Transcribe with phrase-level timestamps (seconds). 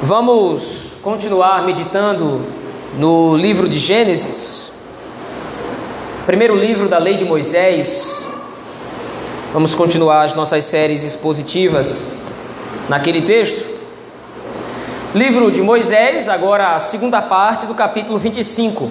[0.00, 2.46] Vamos continuar meditando
[2.96, 4.70] no livro de Gênesis,
[6.24, 8.24] primeiro livro da lei de Moisés.
[9.52, 12.12] Vamos continuar as nossas séries expositivas
[12.88, 13.68] naquele texto.
[15.16, 18.88] Livro de Moisés, agora a segunda parte do capítulo 25.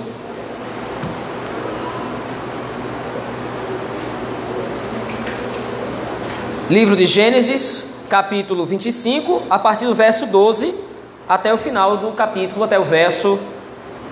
[6.69, 10.86] Livro de Gênesis, capítulo 25, a partir do verso 12
[11.27, 13.39] até o final do capítulo, até o verso,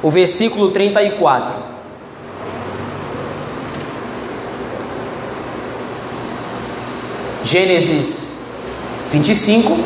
[0.03, 1.75] o versículo 34.
[7.43, 8.27] Gênesis
[9.11, 9.77] 25,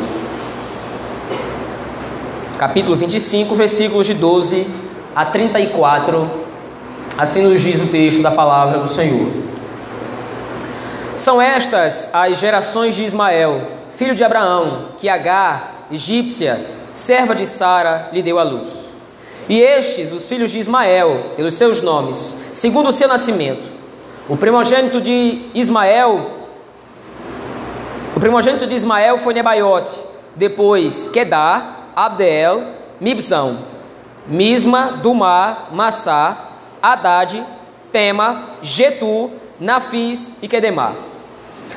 [2.57, 4.66] capítulo 25, versículos de 12
[5.16, 6.47] a 34.
[7.17, 9.30] Assim nos diz o texto da palavra do Senhor.
[11.17, 18.09] São estas as gerações de Ismael, filho de Abraão, que Agar, egípcia, serva de Sara,
[18.11, 18.70] lhe deu à luz.
[19.47, 23.67] E estes, os filhos de Ismael, pelos seus nomes, segundo o seu nascimento.
[24.27, 26.30] O primogênito de Ismael,
[28.16, 29.97] o primogênito de Ismael foi Nebaiote,
[30.36, 32.63] depois Kedar, Abdeel,
[33.00, 33.59] Mibzão,
[34.28, 36.50] Misma, Dumá, Massá,
[36.81, 37.44] Haddad,
[37.91, 40.94] Tema, Getu, Nafis e Quedemar.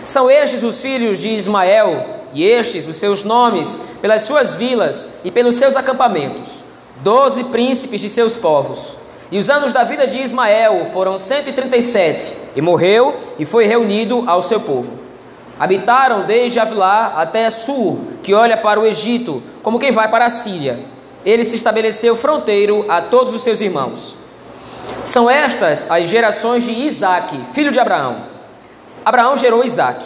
[0.05, 5.30] São estes os filhos de Ismael, e estes os seus nomes, pelas suas vilas e
[5.30, 6.64] pelos seus acampamentos,
[7.02, 8.97] doze príncipes de seus povos.
[9.30, 13.64] E os anos da vida de Ismael foram cento e trinta sete, morreu e foi
[13.64, 14.92] reunido ao seu povo.
[15.58, 20.30] Habitaram desde Avilá até Sur, que olha para o Egito, como quem vai para a
[20.30, 20.80] Síria.
[21.24, 24.19] Ele se estabeleceu fronteiro a todos os seus irmãos.
[25.05, 28.24] São estas as gerações de Isaque, filho de Abraão.
[29.05, 30.05] Abraão gerou Isaac.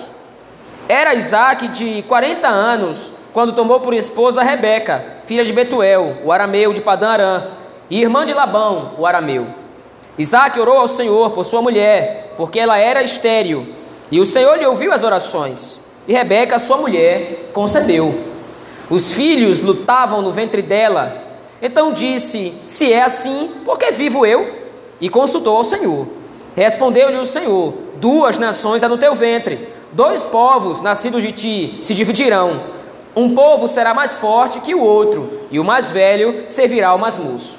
[0.88, 6.72] Era Isaac de 40 anos quando tomou por esposa Rebeca, filha de Betuel, o arameu
[6.72, 7.48] de Padã Arã,
[7.90, 9.46] e irmã de Labão, o arameu.
[10.16, 13.66] Isaac orou ao Senhor por sua mulher, porque ela era estéril,
[14.10, 15.78] e o Senhor lhe ouviu as orações.
[16.06, 18.18] E Rebeca, sua mulher, concebeu.
[18.88, 21.20] Os filhos lutavam no ventre dela.
[21.60, 24.54] Então disse: Se é assim, por que vivo eu?
[25.00, 26.06] E consultou ao Senhor.
[26.54, 31.94] Respondeu-lhe o Senhor: Duas nações há no teu ventre, dois povos nascidos de ti se
[31.94, 32.60] dividirão.
[33.14, 37.16] Um povo será mais forte que o outro, e o mais velho servirá ao mais
[37.16, 37.58] moço.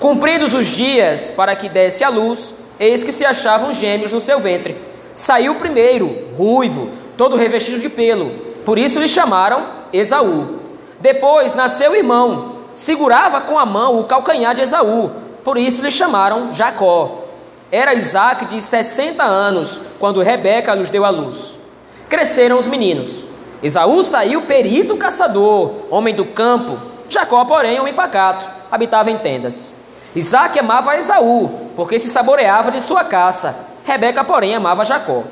[0.00, 4.40] Cumpridos os dias para que desse a luz, eis que se achavam gêmeos no seu
[4.40, 4.76] ventre.
[5.14, 8.30] Saiu o primeiro, ruivo, todo revestido de pelo,
[8.64, 10.58] por isso lhe chamaram Esaú.
[11.00, 15.10] Depois nasceu o irmão, segurava com a mão o calcanhar de Esaú,
[15.44, 17.24] por isso lhe chamaram Jacó.
[17.70, 21.63] Era Isaac de 60 anos quando Rebeca nos deu a luz.
[22.08, 23.24] Cresceram os meninos.
[23.62, 26.76] Esaú saiu perito caçador, homem do campo.
[27.08, 29.72] Jacó, porém, homem pacato, habitava em tendas.
[30.14, 33.56] Isaac amava Esaú, porque se saboreava de sua caça.
[33.84, 35.24] Rebeca, porém, amava Jacó.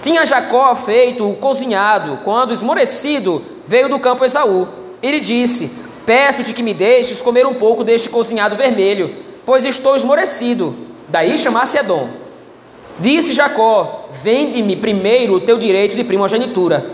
[0.00, 4.68] Tinha Jacó feito o cozinhado, quando esmorecido veio do campo Esaú.
[5.02, 5.70] Ele disse:
[6.06, 10.76] Peço-te que me deixes comer um pouco deste cozinhado vermelho, pois estou esmorecido.
[11.08, 12.08] Daí chamasse Edom.
[12.98, 16.84] Disse Jacó: Vende-me primeiro o teu direito de primogenitura.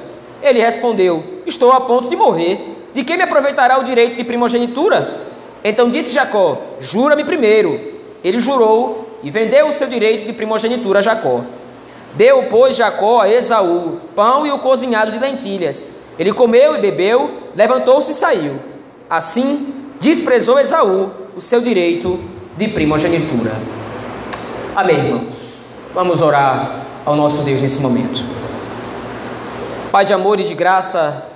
[0.43, 2.73] Ele respondeu: Estou a ponto de morrer.
[2.93, 5.21] De que me aproveitará o direito de primogenitura?
[5.63, 7.81] Então disse Jacó: Jura-me primeiro.
[8.23, 11.41] Ele jurou e vendeu o seu direito de primogenitura a Jacó.
[12.15, 15.91] Deu, pois, Jacó a Esaú pão e o cozinhado de lentilhas.
[16.19, 18.61] Ele comeu e bebeu, levantou-se e saiu.
[19.11, 22.21] Assim, desprezou Esaú o seu direito
[22.57, 23.53] de primogenitura.
[24.77, 25.35] Amém, irmãos?
[25.93, 28.23] Vamos orar ao nosso Deus nesse momento.
[29.93, 31.27] Pai de amor e de graça,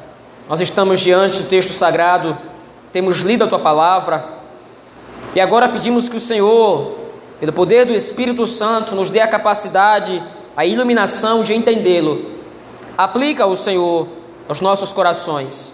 [0.49, 2.37] nós estamos diante do texto sagrado,
[2.93, 4.25] temos lido a tua palavra
[5.35, 6.97] e agora pedimos que o Senhor,
[7.39, 10.23] pelo poder do Espírito Santo, nos dê a capacidade,
[10.57, 12.39] a iluminação de entendê-lo.
[12.97, 14.09] Aplica o Senhor
[14.49, 15.73] aos nossos corações.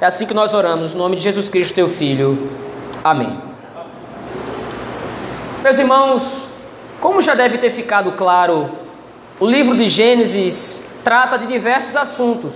[0.00, 2.50] É assim que nós oramos, no nome de Jesus Cristo, teu Filho.
[3.04, 3.38] Amém.
[5.62, 6.22] Meus irmãos,
[7.00, 8.70] como já deve ter ficado claro,
[9.40, 12.52] o livro de Gênesis trata de diversos assuntos.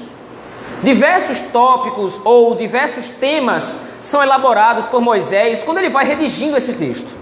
[0.83, 7.13] Diversos tópicos ou diversos temas são elaborados por Moisés quando ele vai redigindo esse texto.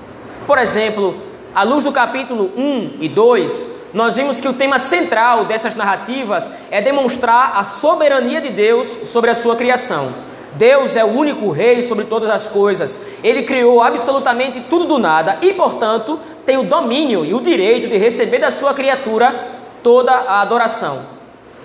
[0.46, 1.14] Por exemplo,
[1.54, 6.50] à luz do capítulo 1 e 2, nós vimos que o tema central dessas narrativas
[6.70, 10.12] é demonstrar a soberania de Deus sobre a sua criação.
[10.54, 13.00] Deus é o único rei sobre todas as coisas.
[13.22, 17.96] Ele criou absolutamente tudo do nada e, portanto, tem o domínio e o direito de
[17.96, 19.34] receber da sua criatura
[19.82, 21.00] toda a adoração.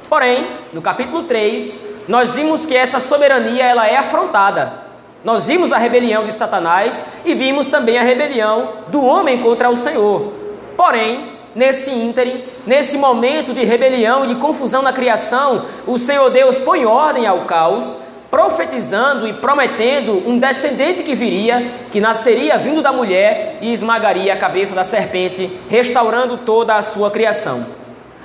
[0.10, 4.90] Porém, no capítulo 3, nós vimos que essa soberania ela é afrontada.
[5.24, 9.78] Nós vimos a rebelião de Satanás e vimos também a rebelião do homem contra o
[9.78, 10.34] Senhor.
[10.76, 16.58] Porém, nesse ínterim, nesse momento de rebelião e de confusão na criação, o Senhor Deus
[16.58, 17.98] põe ordem ao caos,
[18.30, 24.38] profetizando e prometendo um descendente que viria, que nasceria vindo da mulher e esmagaria a
[24.38, 27.66] cabeça da serpente, restaurando toda a sua criação.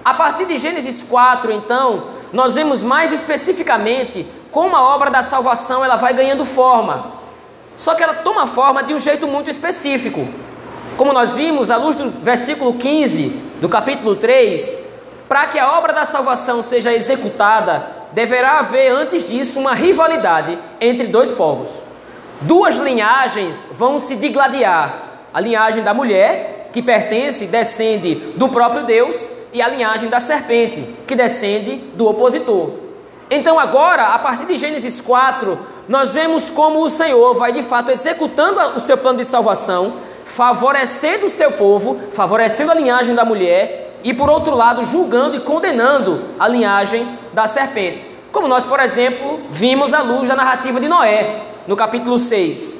[0.04, 5.84] A partir de Gênesis 4, então, nós vemos mais especificamente como a obra da salvação
[5.84, 7.12] ela vai ganhando forma.
[7.76, 10.28] Só que ela toma forma de um jeito muito específico.
[10.96, 13.28] Como nós vimos, à luz do versículo 15
[13.60, 14.80] do capítulo 3,
[15.26, 21.08] para que a obra da salvação seja executada, deverá haver antes disso uma rivalidade entre
[21.08, 21.70] dois povos.
[22.40, 24.94] Duas linhagens vão se digladiar:
[25.34, 30.80] a linhagem da mulher, que pertence, descende do próprio Deus, e a linhagem da serpente,
[31.06, 32.70] que descende do opositor.
[33.30, 35.58] Então, agora, a partir de Gênesis 4,
[35.88, 39.94] nós vemos como o Senhor vai de fato executando o seu plano de salvação,
[40.24, 45.40] favorecendo o seu povo, favorecendo a linhagem da mulher e, por outro lado, julgando e
[45.40, 48.06] condenando a linhagem da serpente.
[48.32, 52.78] Como nós, por exemplo, vimos à luz da narrativa de Noé, no capítulo 6.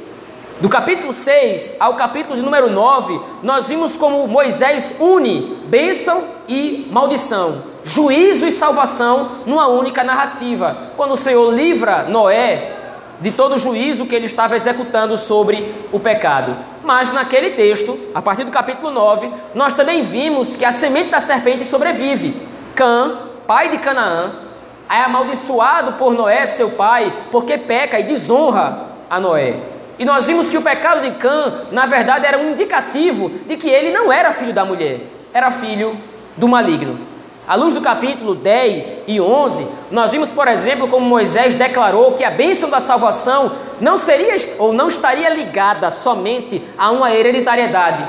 [0.61, 6.89] Do capítulo 6 ao capítulo de número 9, nós vimos como Moisés une bênção e
[6.93, 10.77] maldição, juízo e salvação numa única narrativa.
[10.97, 12.77] Quando o Senhor livra Noé
[13.21, 16.57] de todo o juízo que ele estava executando sobre o pecado.
[16.83, 21.21] Mas naquele texto, a partir do capítulo 9, nós também vimos que a semente da
[21.21, 22.41] serpente sobrevive.
[22.75, 24.44] Cã, pai de Canaã,
[24.91, 29.57] é amaldiçoado por Noé, seu pai, porque peca e desonra a Noé.
[29.99, 33.69] E nós vimos que o pecado de Cã, na verdade, era um indicativo de que
[33.69, 35.01] ele não era filho da mulher,
[35.33, 35.97] era filho
[36.37, 36.99] do maligno.
[37.47, 42.25] À luz do capítulo 10 e 11, nós vimos, por exemplo, como Moisés declarou que
[42.25, 48.03] a bênção da salvação não seria ou não estaria ligada somente a uma hereditariedade.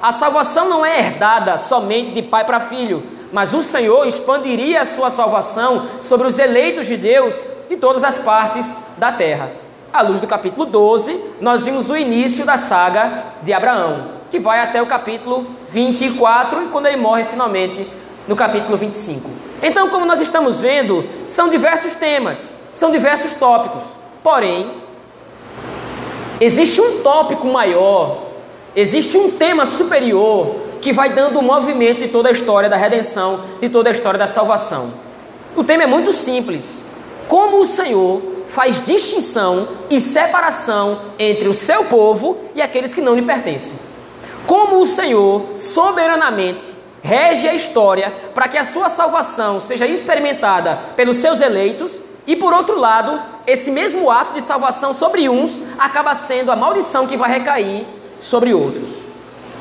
[0.00, 3.02] A salvação não é herdada somente de pai para filho,
[3.32, 8.18] mas o Senhor expandiria a sua salvação sobre os eleitos de Deus de todas as
[8.18, 9.50] partes da terra.
[9.92, 14.60] À luz do capítulo 12, nós vimos o início da saga de Abraão, que vai
[14.60, 17.88] até o capítulo 24 e quando ele morre finalmente
[18.28, 19.30] no capítulo 25.
[19.62, 23.82] Então, como nós estamos vendo, são diversos temas, são diversos tópicos.
[24.22, 24.70] Porém,
[26.40, 28.18] existe um tópico maior,
[28.74, 33.40] existe um tema superior que vai dando o movimento de toda a história da redenção,
[33.60, 34.92] de toda a história da salvação.
[35.56, 36.80] O tema é muito simples:
[37.26, 43.16] como o Senhor faz distinção e separação entre o seu povo e aqueles que não
[43.16, 43.74] lhe pertencem.
[44.46, 46.72] Como o Senhor soberanamente
[47.02, 52.52] rege a história para que a sua salvação seja experimentada pelos seus eleitos, e por
[52.52, 57.28] outro lado, esse mesmo ato de salvação sobre uns acaba sendo a maldição que vai
[57.28, 57.84] recair
[58.20, 59.05] sobre outros.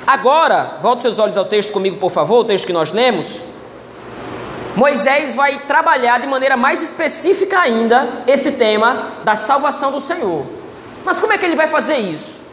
[0.07, 3.42] Agora, volte seus olhos ao texto comigo, por favor, o texto que nós lemos.
[4.75, 10.46] Moisés vai trabalhar de maneira mais específica ainda esse tema da salvação do Senhor.
[11.04, 12.44] Mas como é que ele vai fazer isso?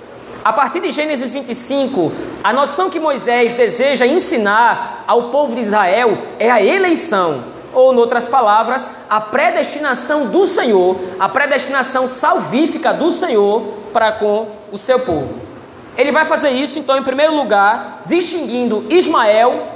[0.42, 2.10] A partir de Gênesis 25,
[2.42, 7.44] a noção que Moisés deseja ensinar ao povo de Israel é a eleição,
[7.74, 13.62] ou, em outras palavras, a predestinação do Senhor, a predestinação salvífica do Senhor
[13.92, 15.51] para com o seu povo.
[15.96, 19.68] Ele vai fazer isso, então, em primeiro lugar, distinguindo Ismael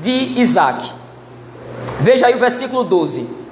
[0.00, 0.92] de Isaac.
[2.00, 3.42] Veja aí o versículo 12.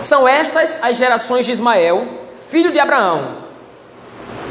[0.00, 2.06] São estas as gerações de Ismael,
[2.48, 3.48] filho de Abraão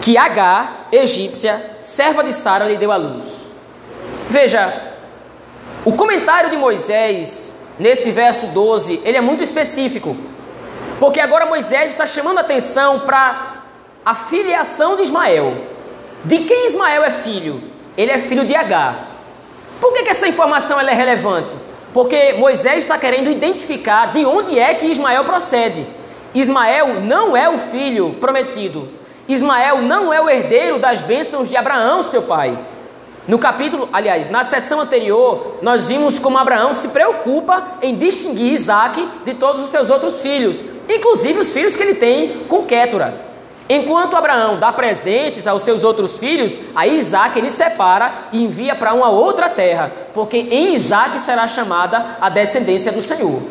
[0.08, 3.50] que Agar, egípcia, serva de Sara, lhe deu à luz.
[4.30, 4.94] Veja,
[5.84, 10.16] o comentário de Moisés, nesse verso 12, ele é muito específico.
[10.98, 13.47] Porque agora Moisés está chamando a atenção para
[14.08, 15.54] a filiação de Ismael.
[16.24, 17.62] De quem Ismael é filho?
[17.98, 19.06] Ele é filho de Agar.
[19.82, 21.54] Por que, que essa informação é relevante?
[21.94, 25.86] Porque Moisés está querendo identificar de onde é que Ismael procede.
[26.34, 28.88] Ismael não é o filho prometido.
[29.28, 32.58] Ismael não é o herdeiro das bênçãos de Abraão, seu pai.
[33.28, 39.06] No capítulo, aliás, na sessão anterior, nós vimos como Abraão se preocupa em distinguir Isaac
[39.26, 43.27] de todos os seus outros filhos, inclusive os filhos que ele tem com Kétura.
[43.70, 48.94] Enquanto Abraão dá presentes aos seus outros filhos, aí Isaac ele separa e envia para
[48.94, 53.42] uma outra terra, porque em Isaac será chamada a descendência do Senhor.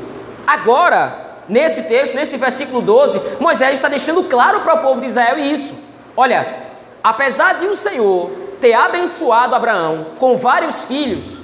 [0.46, 5.38] Agora, nesse texto, nesse versículo 12, Moisés está deixando claro para o povo de Israel
[5.38, 5.74] isso.
[6.16, 6.64] Olha,
[7.04, 11.42] apesar de o Senhor ter abençoado Abraão com vários filhos,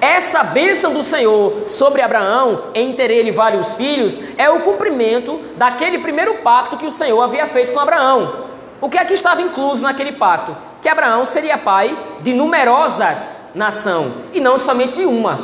[0.00, 5.98] Essa bênção do Senhor sobre Abraão, em ter ele vários filhos, é o cumprimento daquele
[5.98, 8.46] primeiro pacto que o Senhor havia feito com Abraão.
[8.80, 10.56] O que é que estava incluso naquele pacto?
[10.80, 15.40] Que Abraão seria pai de numerosas nações e não somente de uma.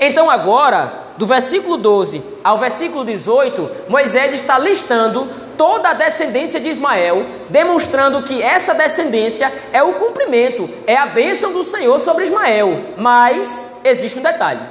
[0.00, 6.70] Então agora, do versículo 12 ao versículo 18, Moisés está listando toda a descendência de
[6.70, 12.94] Ismael, demonstrando que essa descendência é o cumprimento, é a bênção do Senhor sobre Ismael.
[12.96, 14.62] Mas existe um detalhe: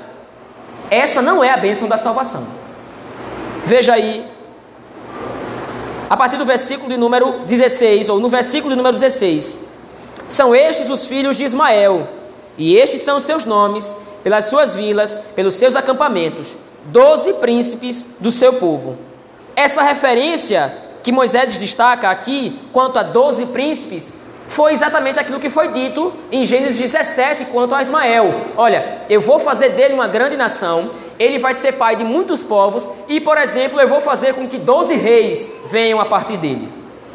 [0.89, 2.47] essa não é a bênção da salvação.
[3.63, 4.25] Veja aí,
[6.09, 9.59] a partir do versículo de número 16, ou no versículo de número 16:
[10.27, 12.07] São estes os filhos de Ismael,
[12.57, 18.31] e estes são os seus nomes, pelas suas vilas, pelos seus acampamentos, doze príncipes do
[18.31, 18.97] seu povo.
[19.55, 20.73] Essa referência
[21.03, 24.13] que Moisés destaca aqui, quanto a doze príncipes,
[24.47, 28.33] foi exatamente aquilo que foi dito em Gênesis 17 quanto a Ismael.
[28.57, 32.87] Olha, eu vou fazer dele uma grande nação, ele vai ser pai de muitos povos,
[33.07, 36.67] e, por exemplo, eu vou fazer com que doze reis venham a partir dele.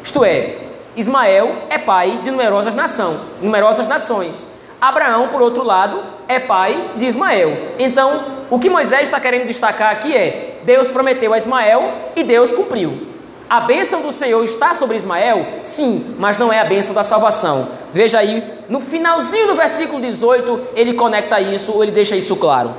[0.03, 0.55] Isto é,
[0.95, 4.47] Ismael é pai de numerosas, nação, numerosas nações.
[4.87, 7.57] Abraão, por outro lado, é pai de Ismael.
[7.79, 12.51] Então, o que Moisés está querendo destacar aqui é: Deus prometeu a Ismael e Deus
[12.51, 13.07] cumpriu.
[13.49, 15.59] A bênção do Senhor está sobre Ismael?
[15.63, 17.67] Sim, mas não é a bênção da salvação.
[17.93, 22.71] Veja aí, no finalzinho do versículo 18, ele conecta isso, ou ele deixa isso claro.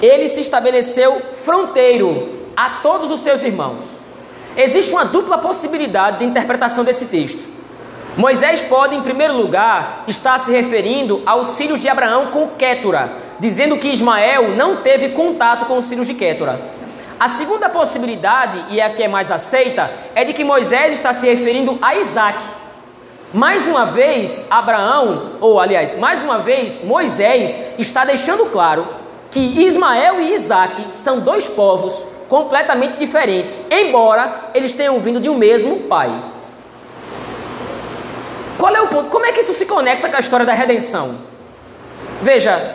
[0.00, 3.84] Ele se estabeleceu fronteiro a todos os seus irmãos.
[4.56, 7.55] Existe uma dupla possibilidade de interpretação desse texto.
[8.16, 13.76] Moisés pode, em primeiro lugar, estar se referindo aos filhos de Abraão com Quétura, dizendo
[13.76, 16.58] que Ismael não teve contato com os filhos de Quétura.
[17.20, 21.12] A segunda possibilidade, e é a que é mais aceita, é de que Moisés está
[21.12, 22.38] se referindo a Isaac.
[23.34, 28.88] Mais uma vez, Abraão, ou aliás, mais uma vez, Moisés está deixando claro
[29.30, 35.36] que Ismael e Isaac são dois povos completamente diferentes, embora eles tenham vindo de um
[35.36, 36.10] mesmo pai.
[38.58, 39.10] Qual é o ponto?
[39.10, 41.18] Como é que isso se conecta com a história da redenção?
[42.22, 42.74] Veja,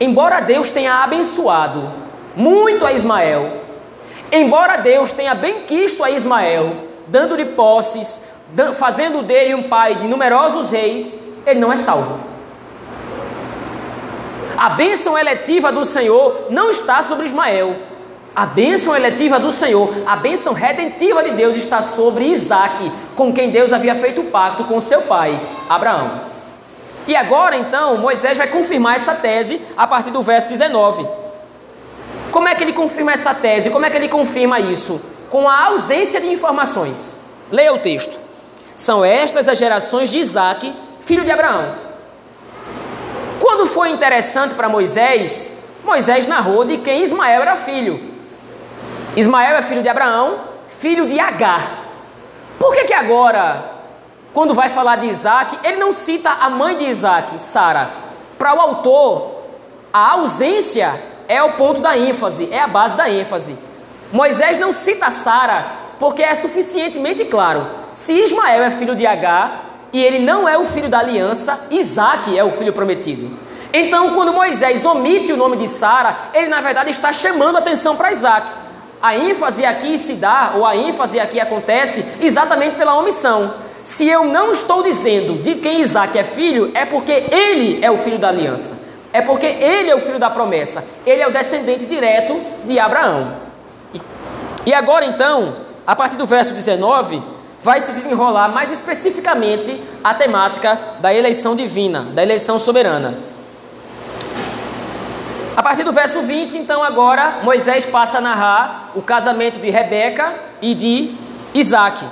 [0.00, 1.90] embora Deus tenha abençoado
[2.34, 3.60] muito a Ismael,
[4.32, 6.76] Embora Deus tenha benquisto a Ismael,
[7.08, 8.22] dando-lhe posses,
[8.78, 12.20] fazendo dele um pai de numerosos reis, ele não é salvo.
[14.56, 17.74] A bênção eletiva do Senhor não está sobre Ismael.
[18.34, 23.50] A bênção eletiva do Senhor, a bênção redentiva de Deus está sobre Isaac, com quem
[23.50, 26.20] Deus havia feito o pacto com seu pai, Abraão.
[27.08, 31.06] E agora então Moisés vai confirmar essa tese a partir do verso 19.
[32.30, 33.70] Como é que ele confirma essa tese?
[33.70, 35.00] Como é que ele confirma isso?
[35.28, 37.16] Com a ausência de informações.
[37.50, 38.20] Leia o texto.
[38.76, 41.74] São estas as gerações de Isaac, filho de Abraão.
[43.40, 45.52] Quando foi interessante para Moisés,
[45.84, 48.09] Moisés narrou de quem Ismael era filho.
[49.16, 50.38] Ismael é filho de Abraão,
[50.78, 51.80] filho de Agar.
[52.58, 53.64] Por que, que agora,
[54.32, 57.90] quando vai falar de Isaac, ele não cita a mãe de Isaac, Sara?
[58.38, 59.42] Para o autor,
[59.92, 60.94] a ausência
[61.26, 63.56] é o ponto da ênfase, é a base da ênfase.
[64.12, 65.66] Moisés não cita Sara
[65.98, 67.66] porque é suficientemente claro.
[67.94, 72.36] Se Ismael é filho de Agar e ele não é o filho da aliança, Isaac
[72.36, 73.36] é o filho prometido.
[73.72, 78.12] Então, quando Moisés omite o nome de Sara, ele na verdade está chamando atenção para
[78.12, 78.69] Isaac.
[79.02, 83.54] A ênfase aqui se dá, ou a ênfase aqui acontece, exatamente pela omissão.
[83.82, 87.98] Se eu não estou dizendo de quem Isaac é filho, é porque ele é o
[87.98, 88.90] filho da aliança.
[89.12, 93.32] É porque ele é o filho da promessa, ele é o descendente direto de Abraão.
[94.64, 97.22] E agora então, a partir do verso 19,
[97.62, 103.29] vai se desenrolar mais especificamente a temática da eleição divina, da eleição soberana.
[105.60, 110.32] A partir do verso 20, então, agora Moisés passa a narrar o casamento de Rebeca
[110.62, 111.12] e de
[111.52, 112.02] Isaac.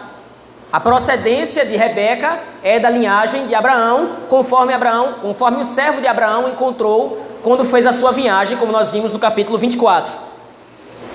[0.70, 6.06] A procedência de Rebeca é da linhagem de Abraão, conforme Abraão, conforme o servo de
[6.06, 10.12] Abraão encontrou quando fez a sua viagem, como nós vimos no capítulo 24.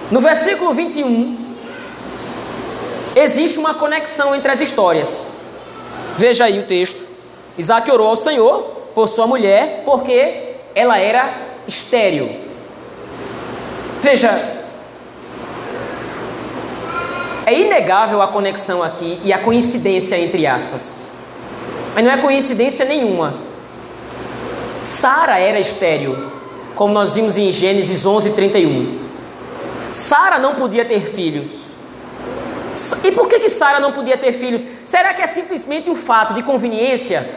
[0.09, 1.37] No versículo 21,
[3.15, 5.27] existe uma conexão entre as histórias.
[6.17, 7.07] Veja aí o texto.
[7.59, 8.63] Isaac orou ao Senhor
[8.95, 12.29] por sua mulher, porque ela era estéril.
[14.01, 14.63] Veja,
[17.45, 21.01] é inegável a conexão aqui e a coincidência entre aspas.
[21.95, 23.35] Mas não é coincidência nenhuma.
[24.83, 26.31] Sara era estéril,
[26.75, 28.99] como nós vimos em Gênesis 11:31.
[29.91, 31.49] Sara não podia ter filhos.
[33.03, 34.65] E por que que Sara não podia ter filhos?
[34.83, 37.29] Será que é simplesmente um fato de conveniência?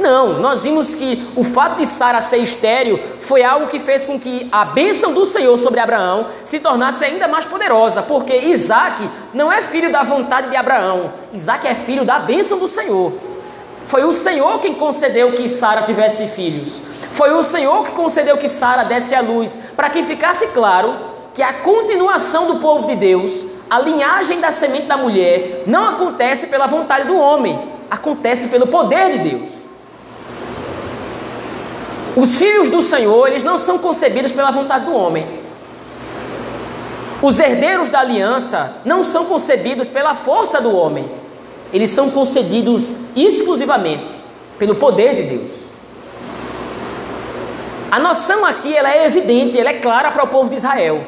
[0.00, 4.18] Não, nós vimos que o fato de Sara ser estéril foi algo que fez com
[4.18, 9.52] que a bênção do Senhor sobre Abraão se tornasse ainda mais poderosa, porque Isaac não
[9.52, 13.12] é filho da vontade de Abraão, Isaac é filho da bênção do Senhor.
[13.88, 16.80] Foi o Senhor quem concedeu que Sara tivesse filhos.
[17.12, 20.94] Foi o Senhor que concedeu que Sara desse a luz, para que ficasse claro
[21.34, 26.46] que a continuação do povo de Deus, a linhagem da semente da mulher, não acontece
[26.46, 27.58] pela vontade do homem,
[27.90, 29.59] acontece pelo poder de Deus.
[32.16, 35.26] Os filhos do Senhor, eles não são concebidos pela vontade do homem.
[37.22, 41.08] Os herdeiros da aliança não são concebidos pela força do homem.
[41.72, 44.10] Eles são concedidos exclusivamente
[44.58, 45.52] pelo poder de Deus.
[47.90, 51.04] A noção aqui ela é evidente, ela é clara para o povo de Israel.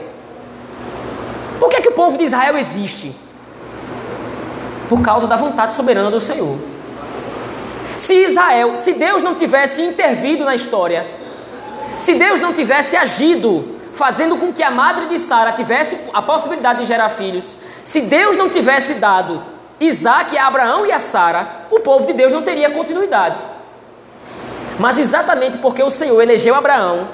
[1.59, 3.15] Por que, é que o povo de Israel existe?
[4.89, 6.59] Por causa da vontade soberana do Senhor.
[8.03, 11.07] Se Israel, se Deus não tivesse intervido na história,
[11.97, 16.81] se Deus não tivesse agido, fazendo com que a madre de Sara tivesse a possibilidade
[16.81, 19.41] de gerar filhos, se Deus não tivesse dado
[19.79, 23.39] Isaac a Abraão e a Sara, o povo de Deus não teria continuidade.
[24.81, 27.07] Mas exatamente porque o Senhor elegeu Abraão,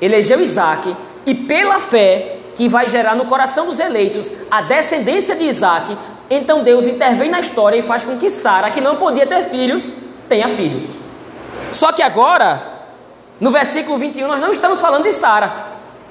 [0.00, 5.44] elegeu Isaac, e pela fé que vai gerar no coração dos eleitos a descendência de
[5.44, 5.94] Isaac,
[6.30, 9.92] então Deus intervém na história e faz com que Sara, que não podia ter filhos,
[10.30, 10.88] tenha filhos.
[11.72, 12.62] Só que agora,
[13.40, 15.52] no versículo 21, nós não estamos falando de Sara,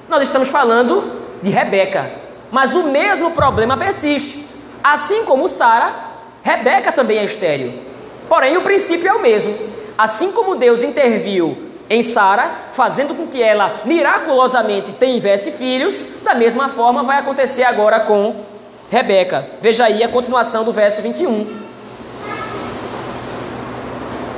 [0.08, 2.12] nós estamos falando de Rebeca.
[2.50, 4.46] Mas o mesmo problema persiste.
[4.84, 5.92] Assim como Sara,
[6.42, 7.72] Rebeca também é estéril.
[8.28, 9.56] Porém, o princípio é o mesmo.
[9.96, 11.56] Assim como Deus interviu
[11.88, 18.00] em Sara, fazendo com que ela miraculosamente tivesse filhos, da mesma forma vai acontecer agora
[18.00, 18.44] com
[18.90, 19.46] Rebeca.
[19.62, 21.69] Veja aí a continuação do verso 21.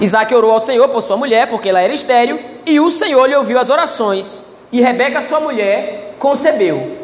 [0.01, 3.37] Isaac orou ao Senhor por sua mulher, porque ela era estéril, e o Senhor lhe
[3.37, 4.45] ouviu as orações.
[4.73, 6.99] E Rebeca, sua mulher, concebeu.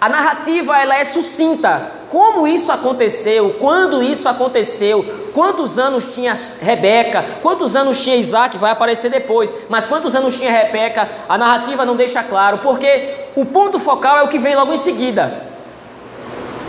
[0.00, 1.90] A narrativa ela é sucinta.
[2.10, 3.56] Como isso aconteceu?
[3.58, 5.04] Quando isso aconteceu?
[5.32, 7.24] Quantos anos tinha Rebeca?
[7.42, 8.56] Quantos anos tinha Isaac?
[8.58, 9.52] Vai aparecer depois.
[9.68, 11.08] Mas quantos anos tinha Rebeca?
[11.28, 14.78] A narrativa não deixa claro, porque o ponto focal é o que vem logo em
[14.78, 15.42] seguida.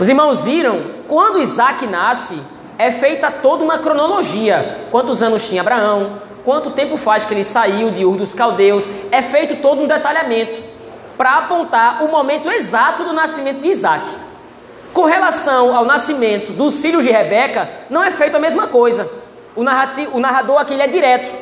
[0.00, 0.96] Os irmãos viram?
[1.06, 2.40] Quando Isaac nasce,
[2.78, 4.86] é feita toda uma cronologia.
[4.90, 6.20] Quantos anos tinha Abraão?
[6.44, 8.88] Quanto tempo faz que ele saiu de Ur dos Caldeus?
[9.10, 10.62] É feito todo um detalhamento
[11.16, 14.06] para apontar o momento exato do nascimento de Isaac.
[14.92, 19.10] Com relação ao nascimento dos filhos de Rebeca, não é feito a mesma coisa.
[19.54, 21.34] O, o narrador aqui é direto.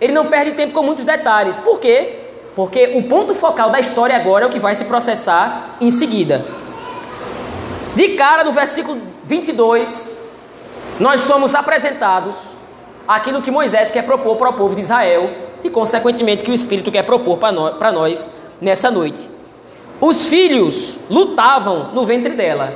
[0.00, 1.58] Ele não perde tempo com muitos detalhes.
[1.58, 2.26] Por quê?
[2.56, 6.44] Porque o ponto focal da história agora é o que vai se processar em seguida.
[7.94, 10.17] De cara, no versículo 22,
[11.00, 12.34] nós somos apresentados
[13.06, 15.30] aquilo que Moisés quer propor para o povo de Israel
[15.62, 18.30] e, consequentemente, que o Espírito quer propor para nós
[18.60, 19.30] nessa noite.
[20.00, 22.72] Os filhos lutavam no ventre dela.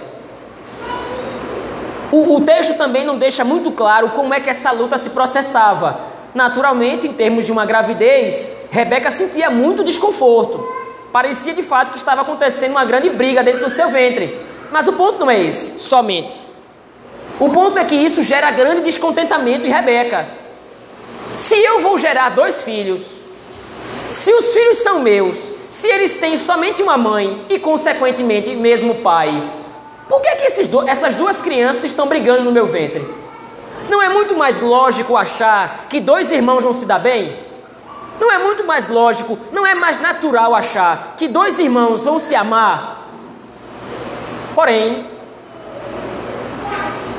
[2.11, 6.01] O, o texto também não deixa muito claro como é que essa luta se processava.
[6.35, 10.67] Naturalmente, em termos de uma gravidez, Rebeca sentia muito desconforto.
[11.13, 14.41] Parecia de fato que estava acontecendo uma grande briga dentro do seu ventre.
[14.71, 16.52] Mas o ponto não é esse, somente.
[17.41, 20.27] O ponto é que isso gera grande descontentamento em Rebeca.
[21.37, 23.03] Se eu vou gerar dois filhos,
[24.11, 29.51] se os filhos são meus, se eles têm somente uma mãe e, consequentemente, mesmo pai,
[30.09, 33.03] por que, que do essas duas crianças estão brigando no meu ventre?
[33.89, 37.37] Não é muito mais lógico achar que dois irmãos vão se dar bem?
[38.21, 42.35] Não é muito mais lógico, não é mais natural achar que dois irmãos vão se
[42.35, 43.09] amar?
[44.55, 45.07] Porém,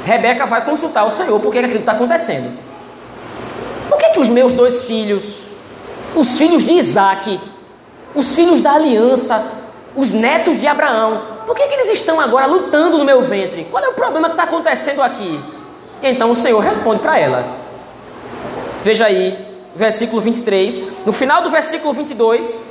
[0.06, 2.58] Rebeca vai consultar o Senhor por que aquilo está acontecendo.
[3.88, 5.44] Por que, que os meus dois filhos,
[6.16, 7.40] os filhos de Isaac,
[8.14, 9.44] os filhos da aliança,
[9.96, 13.68] os netos de Abraão, por que, que eles estão agora lutando no meu ventre?
[13.70, 15.40] Qual é o problema que está acontecendo aqui?
[16.02, 17.46] Então o Senhor responde para ela.
[18.82, 19.38] Veja aí,
[19.76, 20.82] versículo 23.
[21.06, 22.64] No final do versículo 22,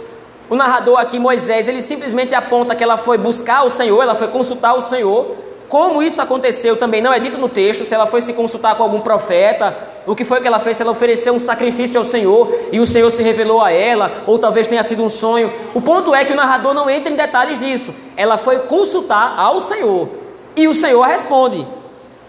[0.50, 4.28] o narrador aqui, Moisés, ele simplesmente aponta que ela foi buscar o Senhor, ela foi
[4.28, 5.34] consultar o Senhor
[5.72, 8.82] como isso aconteceu também não é dito no texto, se ela foi se consultar com
[8.82, 9.74] algum profeta,
[10.06, 12.86] o que foi que ela fez, se ela ofereceu um sacrifício ao Senhor e o
[12.86, 15.50] Senhor se revelou a ela, ou talvez tenha sido um sonho.
[15.72, 17.94] O ponto é que o narrador não entra em detalhes disso.
[18.18, 20.10] Ela foi consultar ao Senhor
[20.54, 21.66] e o Senhor responde.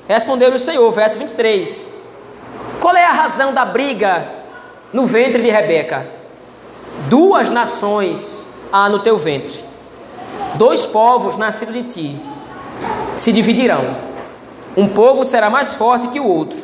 [0.08, 1.89] Respondeu o Senhor, verso 23.
[2.79, 4.25] Qual é a razão da briga
[4.93, 6.08] no ventre de Rebeca?
[7.10, 8.39] Duas nações
[8.71, 9.60] há no teu ventre,
[10.56, 12.33] dois povos nascidos de ti
[13.15, 13.96] se dividirão.
[14.76, 16.60] Um povo será mais forte que o outro,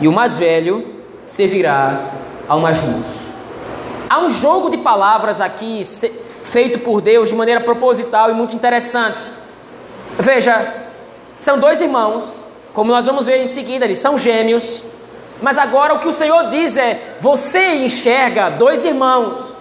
[0.00, 2.10] e o mais velho servirá
[2.48, 3.30] ao mais moço.
[4.08, 5.86] Há um jogo de palavras aqui
[6.42, 9.22] feito por Deus de maneira proposital e muito interessante.
[10.18, 10.74] Veja,
[11.36, 12.24] são dois irmãos,
[12.74, 14.82] como nós vamos ver em seguida, eles são gêmeos,
[15.40, 19.54] mas agora o que o Senhor diz é: você enxerga dois irmãos,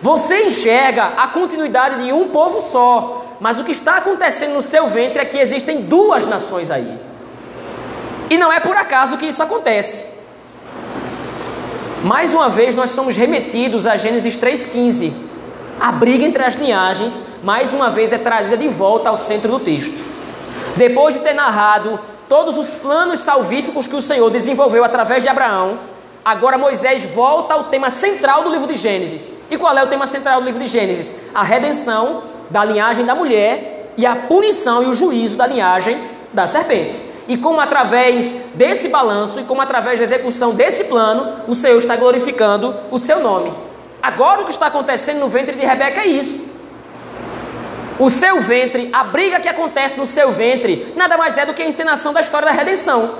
[0.00, 4.88] você enxerga a continuidade de um povo só, mas o que está acontecendo no seu
[4.88, 6.98] ventre é que existem duas nações aí.
[8.28, 10.04] E não é por acaso que isso acontece.
[12.04, 15.12] Mais uma vez nós somos remetidos a Gênesis 3,15.
[15.80, 19.58] A briga entre as linhagens, mais uma vez, é trazida de volta ao centro do
[19.58, 19.98] texto.
[20.76, 21.98] Depois de ter narrado
[22.28, 25.78] todos os planos salvíficos que o Senhor desenvolveu através de Abraão,
[26.24, 29.32] agora Moisés volta ao tema central do livro de Gênesis.
[29.50, 31.12] E qual é o tema central do livro de Gênesis?
[31.34, 35.96] A redenção da linhagem da mulher e a punição e o juízo da linhagem
[36.32, 37.02] da serpente.
[37.28, 41.94] E como através desse balanço e como através da execução desse plano, o Senhor está
[41.94, 43.52] glorificando o seu nome.
[44.02, 46.50] Agora o que está acontecendo no ventre de Rebeca é isso.
[47.98, 51.62] O seu ventre, a briga que acontece no seu ventre, nada mais é do que
[51.62, 53.10] a encenação da história da redenção.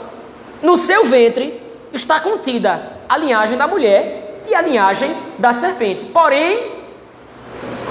[0.62, 1.60] No seu ventre
[1.92, 6.06] está contida a linhagem da mulher e a linhagem da serpente.
[6.06, 6.79] Porém,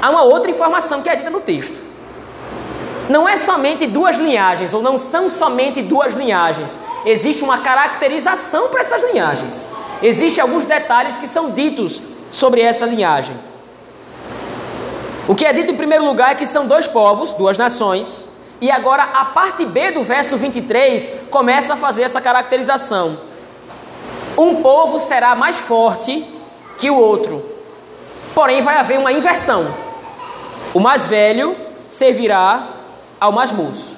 [0.02, 1.90] há uma outra informação que é dita no texto
[3.10, 6.78] não é somente duas linhagens, ou não são somente duas linhagens.
[7.04, 9.70] Existe uma caracterização para essas linhagens.
[10.02, 13.36] Existem alguns detalhes que são ditos sobre essa linhagem.
[15.28, 18.28] O que é dito em primeiro lugar é que são dois povos, duas nações,
[18.62, 23.20] e agora a parte B do verso 23 começa a fazer essa caracterização.
[24.38, 26.26] Um povo será mais forte
[26.78, 27.44] que o outro,
[28.36, 29.89] porém vai haver uma inversão.
[30.74, 31.56] O mais velho
[31.88, 32.68] servirá
[33.20, 33.98] ao mais moço.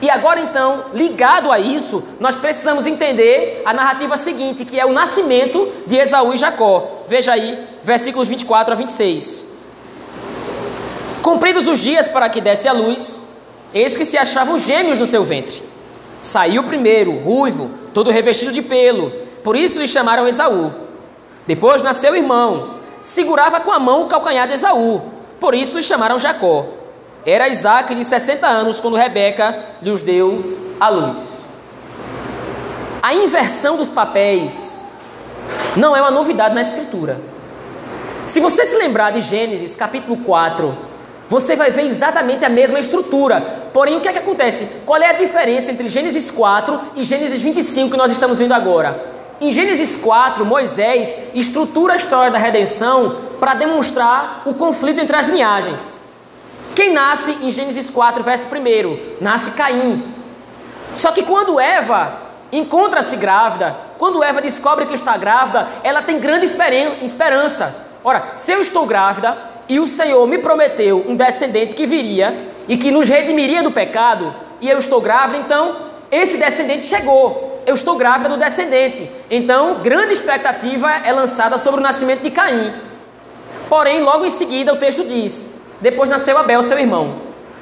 [0.00, 4.92] E agora então, ligado a isso, nós precisamos entender a narrativa seguinte, que é o
[4.92, 7.04] nascimento de Esaú e Jacó.
[7.08, 9.46] Veja aí, versículos 24 a 26.
[11.22, 13.22] Cumpridos os dias para que desse a luz,
[13.72, 15.62] eis que se achavam gêmeos no seu ventre.
[16.20, 19.10] Saiu primeiro, ruivo, todo revestido de pelo,
[19.42, 20.72] por isso lhe chamaram Esaú.
[21.46, 25.13] Depois nasceu o irmão, segurava com a mão o calcanhar de Esaú,
[25.44, 26.64] por isso lhe chamaram Jacó.
[27.26, 31.18] Era Isaac de 60 anos quando Rebeca lhes deu a luz.
[33.02, 34.82] A inversão dos papéis
[35.76, 37.20] não é uma novidade na Escritura.
[38.24, 40.74] Se você se lembrar de Gênesis capítulo 4,
[41.28, 43.68] você vai ver exatamente a mesma estrutura.
[43.70, 44.66] Porém, o que é que acontece?
[44.86, 48.98] Qual é a diferença entre Gênesis 4 e Gênesis 25 que nós estamos vendo agora?
[49.44, 55.26] Em Gênesis 4, Moisés estrutura a história da redenção para demonstrar o conflito entre as
[55.26, 55.98] linhagens.
[56.74, 59.22] Quem nasce em Gênesis 4, verso 1?
[59.22, 60.02] Nasce Caim.
[60.94, 66.46] Só que quando Eva encontra-se grávida, quando Eva descobre que está grávida, ela tem grande
[67.02, 67.76] esperança.
[68.02, 69.36] Ora, se eu estou grávida
[69.68, 74.34] e o Senhor me prometeu um descendente que viria e que nos redimiria do pecado,
[74.62, 77.62] e eu estou grávida, então esse descendente chegou.
[77.66, 79.10] Eu estou grávida do descendente.
[79.30, 82.72] Então, grande expectativa é lançada sobre o nascimento de Caim.
[83.68, 85.46] Porém, logo em seguida, o texto diz:
[85.80, 87.16] depois nasceu Abel, seu irmão.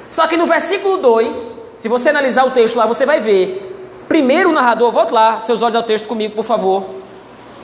[0.09, 3.69] Só que no versículo 2, se você analisar o texto lá, você vai ver.
[4.07, 6.85] Primeiro o narrador, volte lá, seus olhos ao texto comigo, por favor.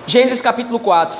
[0.07, 1.17] Gênesis capítulo 4.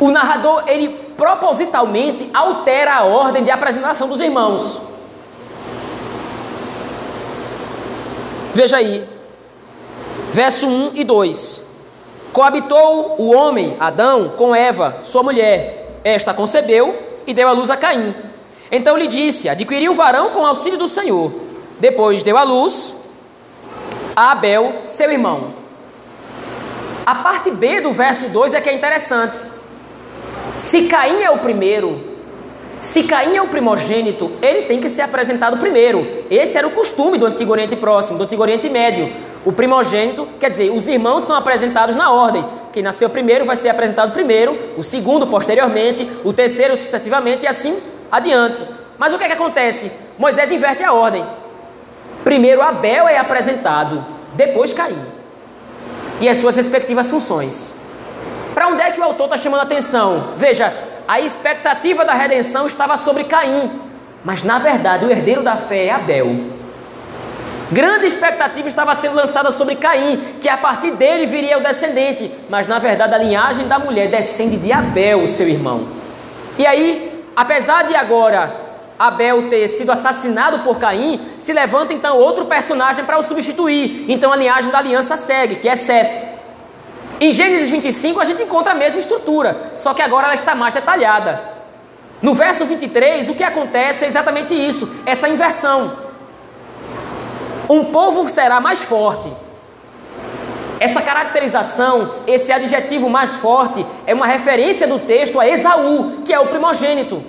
[0.00, 4.80] O narrador, ele propositalmente altera a ordem de apresentação dos irmãos.
[8.56, 9.06] Veja aí,
[10.32, 11.60] verso 1 e 2:
[12.32, 17.76] Coabitou o homem, Adão, com Eva, sua mulher esta concebeu e deu à luz a
[17.76, 18.14] Caim.
[18.72, 21.30] Então lhe disse: Adquiri um varão com auxílio do Senhor.
[21.78, 22.94] Depois deu à luz
[24.16, 25.52] a Abel, seu irmão.
[27.04, 29.36] A parte B do verso 2 é que é interessante.
[30.56, 32.15] Se Caim é o primeiro,
[32.80, 36.24] se Caim é o primogênito, ele tem que ser apresentado primeiro.
[36.30, 39.12] Esse era o costume do Antigo Oriente Próximo, do Antigo Oriente Médio.
[39.44, 42.44] O primogênito, quer dizer, os irmãos são apresentados na ordem.
[42.72, 47.78] Quem nasceu primeiro vai ser apresentado primeiro, o segundo posteriormente, o terceiro sucessivamente e assim
[48.10, 48.64] adiante.
[48.98, 49.90] Mas o que, é que acontece?
[50.18, 51.24] Moisés inverte a ordem.
[52.24, 54.98] Primeiro Abel é apresentado, depois Caim.
[56.20, 57.74] E as suas respectivas funções.
[58.54, 60.30] Para onde é que o autor está chamando a atenção?
[60.36, 60.72] Veja,
[61.08, 63.70] a expectativa da redenção estava sobre Caim,
[64.24, 66.56] mas na verdade o herdeiro da fé é Abel.
[67.70, 72.68] Grande expectativa estava sendo lançada sobre Caim, que a partir dele viria o descendente, mas
[72.68, 75.86] na verdade a linhagem da mulher descende de Abel, seu irmão.
[76.58, 78.66] E aí, apesar de agora
[78.98, 84.06] Abel ter sido assassinado por Caim, se levanta então outro personagem para o substituir.
[84.08, 86.26] Então a linhagem da aliança segue, que é Seth.
[87.18, 90.74] Em Gênesis 25 a gente encontra a mesma estrutura, só que agora ela está mais
[90.74, 91.40] detalhada.
[92.20, 95.96] No verso 23, o que acontece é exatamente isso, essa inversão.
[97.68, 99.32] Um povo será mais forte.
[100.78, 106.38] Essa caracterização, esse adjetivo mais forte, é uma referência do texto a Esaú, que é
[106.38, 107.24] o primogênito.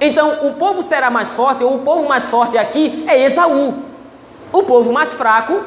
[0.00, 3.74] Então, o povo será mais forte, ou o povo mais forte aqui é Esaú.
[4.52, 5.62] O povo mais fraco,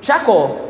[0.00, 0.69] Jacó.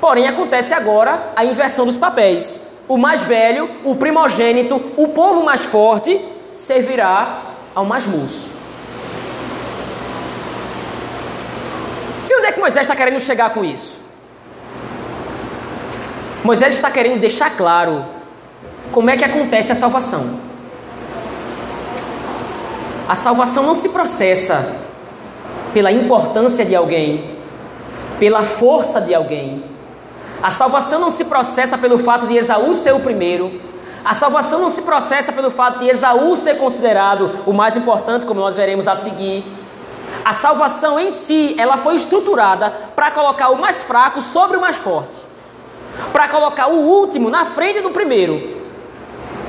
[0.00, 2.60] Porém, acontece agora a inversão dos papéis.
[2.86, 6.20] O mais velho, o primogênito, o povo mais forte,
[6.56, 7.42] servirá
[7.74, 8.50] ao mais moço.
[12.28, 14.00] E onde é que Moisés está querendo chegar com isso?
[16.44, 18.04] Moisés está querendo deixar claro
[18.92, 20.38] como é que acontece a salvação.
[23.08, 24.76] A salvação não se processa
[25.74, 27.36] pela importância de alguém,
[28.18, 29.64] pela força de alguém.
[30.42, 33.60] A salvação não se processa pelo fato de Esaú ser o primeiro.
[34.04, 38.40] A salvação não se processa pelo fato de Esaú ser considerado o mais importante, como
[38.40, 39.44] nós veremos a seguir.
[40.24, 44.76] A salvação em si, ela foi estruturada para colocar o mais fraco sobre o mais
[44.76, 45.16] forte.
[46.12, 48.56] Para colocar o último na frente do primeiro.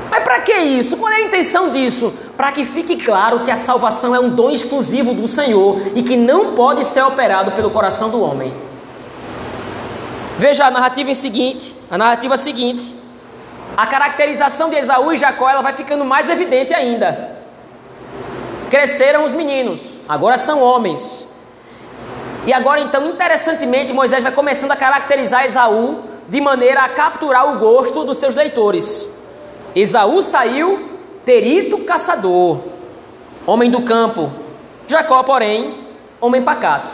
[0.09, 0.97] Mas para que isso?
[0.97, 2.11] Qual é a intenção disso?
[2.35, 6.17] Para que fique claro que a salvação é um dom exclusivo do Senhor e que
[6.17, 8.68] não pode ser operado pelo coração do homem.
[10.39, 12.95] Veja a narrativa seguinte, a narrativa seguinte.
[13.75, 17.35] A caracterização de Esaú e Jacó ela vai ficando mais evidente ainda.
[18.69, 21.27] Cresceram os meninos, agora são homens.
[22.47, 27.59] E agora então, interessantemente, Moisés vai começando a caracterizar Esaú de maneira a capturar o
[27.59, 29.09] gosto dos seus leitores.
[29.75, 32.61] Esaú saiu perito caçador,
[33.45, 34.31] homem do campo.
[34.87, 35.83] Jacó, porém,
[36.21, 36.91] homem pacato.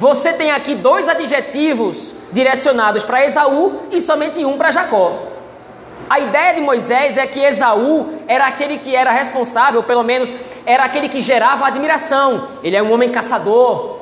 [0.00, 5.12] Você tem aqui dois adjetivos direcionados para Esaú e somente um para Jacó.
[6.08, 10.32] A ideia de Moisés é que Esaú era aquele que era responsável, pelo menos
[10.64, 12.48] era aquele que gerava admiração.
[12.62, 13.96] Ele é um homem caçador,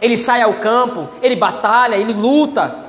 [0.00, 2.88] ele sai ao campo, ele batalha, ele luta.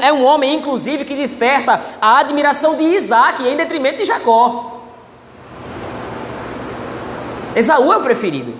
[0.00, 4.80] É um homem, inclusive, que desperta a admiração de Isaac em detrimento de Jacó.
[7.54, 8.54] Esaú é o preferido.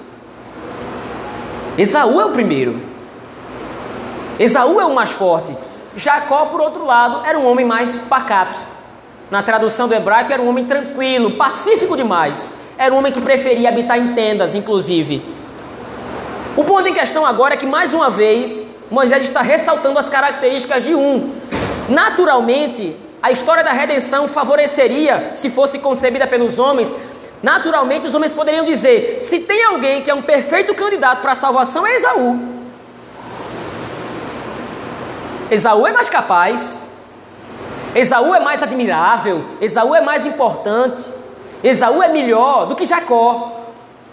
[1.79, 2.89] Esaú é o primeiro.
[4.40, 5.55] Esaú é o mais forte.
[5.94, 8.59] Jacó, por outro lado, era um homem mais pacato.
[9.31, 12.55] Na tradução do hebraico, era um homem tranquilo, pacífico demais.
[12.79, 15.22] Era um homem que preferia habitar em tendas, inclusive.
[16.57, 20.85] O ponto em questão agora é que, mais uma vez, Moisés está ressaltando as características
[20.85, 21.35] de um.
[21.87, 26.94] Naturalmente, a história da redenção favoreceria, se fosse concebida pelos homens,
[27.42, 31.35] naturalmente os homens poderiam dizer: se tem alguém que é um perfeito candidato para a
[31.35, 32.60] salvação, é Esaú.
[35.50, 36.84] Esaú é mais capaz,
[37.94, 41.02] Esaú é mais admirável, Esaú é mais importante,
[41.62, 43.56] Esaú é melhor do que Jacó.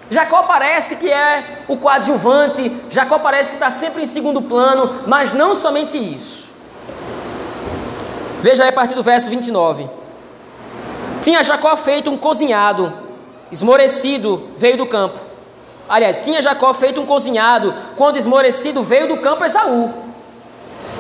[0.10, 5.32] Jacó parece que é o coadjuvante, Jacó parece que está sempre em segundo plano, mas
[5.32, 6.48] não somente isso.
[8.42, 9.88] Veja aí a partir do verso 29.
[11.22, 12.92] Tinha Jacó feito um cozinhado,
[13.52, 15.20] esmorecido veio do campo.
[15.90, 20.07] Aliás, tinha Jacó feito um cozinhado, quando esmorecido veio do campo Esaú.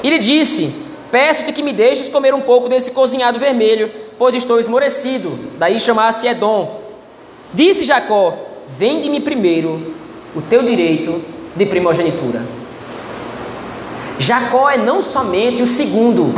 [0.04, 0.74] E lhe disse:
[1.12, 5.38] Peço-te que me deixes comer um pouco desse cozinhado vermelho, pois estou esmorecido.
[5.58, 6.82] Daí chamasse Edom.
[7.54, 8.34] Disse Jacó:
[8.78, 9.96] Vende-me primeiro
[10.36, 11.24] o teu direito
[11.56, 12.44] de primogenitura.
[14.20, 16.34] Jacó é não somente o segundo,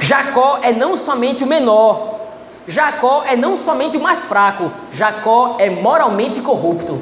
[0.00, 2.18] Jacó é não somente o menor,
[2.66, 7.00] Jacó é não somente o mais fraco, Jacó é moralmente corrupto.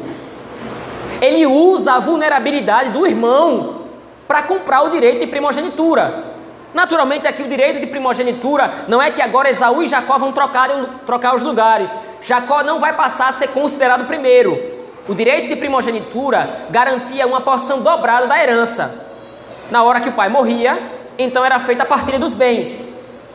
[1.21, 3.84] Ele usa a vulnerabilidade do irmão
[4.27, 6.33] para comprar o direito de primogenitura.
[6.73, 10.69] Naturalmente, aqui o direito de primogenitura não é que agora Esaú e Jacó vão trocar,
[11.07, 11.97] trocar os lugares.
[12.21, 14.61] Jacó não vai passar a ser considerado primeiro.
[15.07, 19.03] O direito de primogenitura garantia uma porção dobrada da herança.
[19.71, 20.79] Na hora que o pai morria,
[21.19, 22.89] então era feita a partilha dos bens.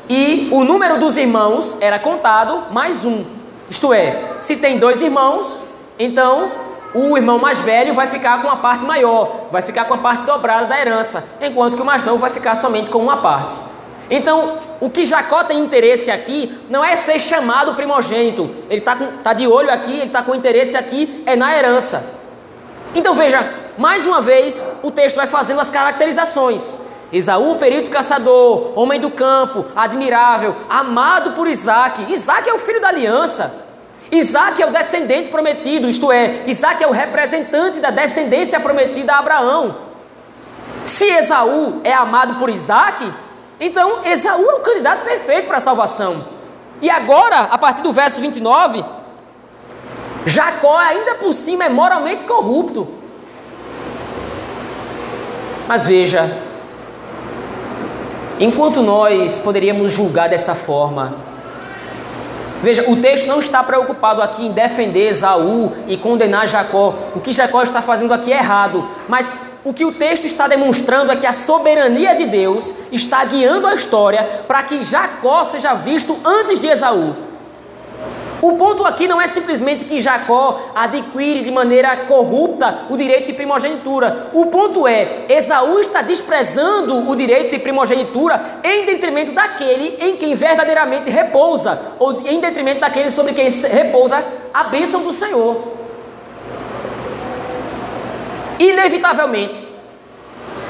[0.10, 3.24] E o número dos irmãos era contado mais um.
[3.70, 5.64] Isto é, se tem dois irmãos,
[5.98, 6.52] então
[6.94, 10.24] o irmão mais velho vai ficar com a parte maior, vai ficar com a parte
[10.24, 13.56] dobrada da herança, enquanto que o mais novo vai ficar somente com uma parte.
[14.10, 19.34] Então, o que Jacó tem interesse aqui não é ser chamado primogênito, ele está tá
[19.34, 22.04] de olho aqui, ele está com interesse aqui, é na herança.
[22.96, 26.80] Então veja, mais uma vez o texto vai fazendo as caracterizações.
[27.12, 32.12] Esaú, perito caçador, homem do campo, admirável, amado por Isaac.
[32.12, 33.69] Isaac é o filho da aliança.
[34.12, 39.20] Isaac é o descendente prometido, isto é, Isaac é o representante da descendência prometida a
[39.20, 39.78] Abraão.
[40.84, 43.12] Se Esaú é amado por Isaac,
[43.60, 46.26] Então, Esaú é o candidato perfeito para a salvação.
[46.82, 48.84] E agora, a partir do verso 29,
[50.26, 52.88] Jacó, ainda por cima, é moralmente corrupto.
[55.68, 56.38] Mas veja,
[58.40, 61.16] enquanto nós poderíamos julgar dessa forma,
[62.62, 66.94] veja, o texto não está preocupado aqui em defender Esaú e condenar Jacó.
[67.16, 69.32] O que Jacó está fazendo aqui é errado, mas
[69.64, 73.76] o que o texto está demonstrando é que a soberania de Deus está guiando a
[73.76, 77.29] história para que Jacó seja visto antes de Esaú.
[78.42, 83.34] O ponto aqui não é simplesmente que Jacó adquire de maneira corrupta o direito de
[83.34, 84.30] primogenitura.
[84.34, 90.36] O ponto é, Esaú está desprezando o direito de primogenitura em detrimento daquele em quem
[90.36, 94.24] verdadeiramente repousa, ou em detrimento daquele sobre quem repousa
[94.54, 95.80] a bênção do Senhor
[98.60, 99.66] inevitavelmente,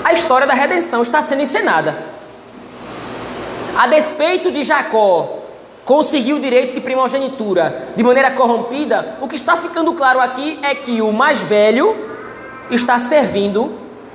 [0.03, 1.97] a história da redenção está sendo encenada.
[3.75, 5.38] A despeito de Jacó
[5.89, 10.75] conseguir o direito de primogenitura de maneira corrompida, o que está ficando claro aqui é
[10.75, 11.97] que o mais velho
[12.69, 13.73] está servindo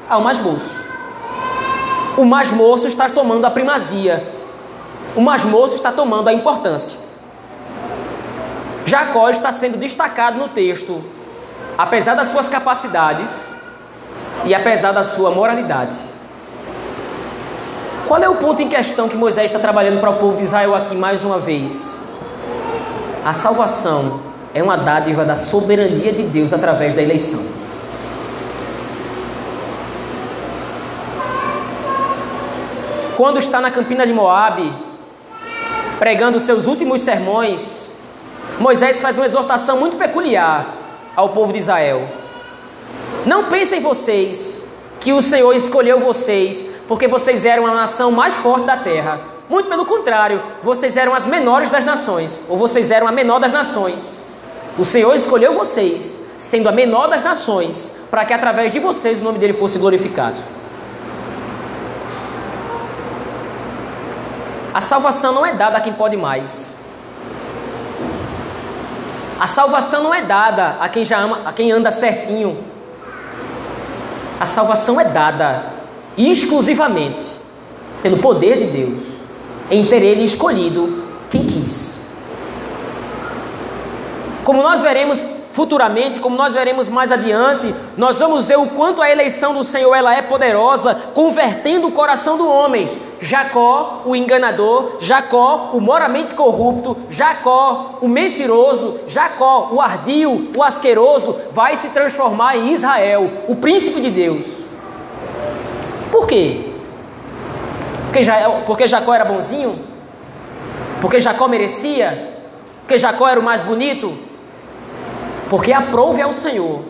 [0.08, 0.86] ao mais moço.
[2.16, 4.24] O mais moço está tomando a primazia.
[5.16, 6.96] O mais moço está tomando a importância.
[8.86, 11.02] Jacó está sendo destacado no texto,
[11.76, 13.32] apesar das suas capacidades,
[14.44, 16.13] e apesar da sua moralidade.
[18.06, 20.74] Qual é o ponto em questão que Moisés está trabalhando para o povo de Israel
[20.74, 21.98] aqui mais uma vez?
[23.24, 24.20] A salvação
[24.52, 27.42] é uma dádiva da soberania de Deus através da eleição.
[33.16, 34.70] Quando está na campina de Moabe,
[35.98, 37.88] pregando seus últimos sermões,
[38.60, 40.66] Moisés faz uma exortação muito peculiar
[41.16, 42.06] ao povo de Israel.
[43.24, 44.60] Não pensem vocês
[45.00, 49.20] que o Senhor escolheu vocês porque vocês eram a nação mais forte da terra.
[49.48, 53.52] Muito pelo contrário, vocês eram as menores das nações, ou vocês eram a menor das
[53.52, 54.20] nações.
[54.78, 59.24] O Senhor escolheu vocês, sendo a menor das nações, para que através de vocês o
[59.24, 60.36] nome dele fosse glorificado.
[64.72, 66.74] A salvação não é dada a quem pode mais.
[69.38, 72.64] A salvação não é dada a quem já ama, a quem anda certinho,
[74.38, 75.73] a salvação é dada
[76.16, 77.24] exclusivamente
[78.02, 79.00] pelo poder de Deus,
[79.70, 81.94] em ter Ele escolhido quem quis.
[84.44, 85.24] Como nós veremos
[85.54, 89.94] futuramente, como nós veremos mais adiante, nós vamos ver o quanto a eleição do Senhor
[89.94, 93.00] ela é poderosa, convertendo o coração do homem.
[93.20, 101.36] Jacó, o enganador, Jacó, o moramente corrupto, Jacó, o mentiroso, Jacó, o ardio, o asqueroso,
[101.52, 104.63] vai se transformar em Israel, o príncipe de Deus.
[106.14, 106.60] Por quê?
[108.12, 108.20] Porque,
[108.66, 109.76] porque Jacó era bonzinho?
[111.00, 112.38] Porque Jacó merecia?
[112.82, 114.16] Porque Jacó era o mais bonito?
[115.50, 116.82] Porque aprove ao Senhor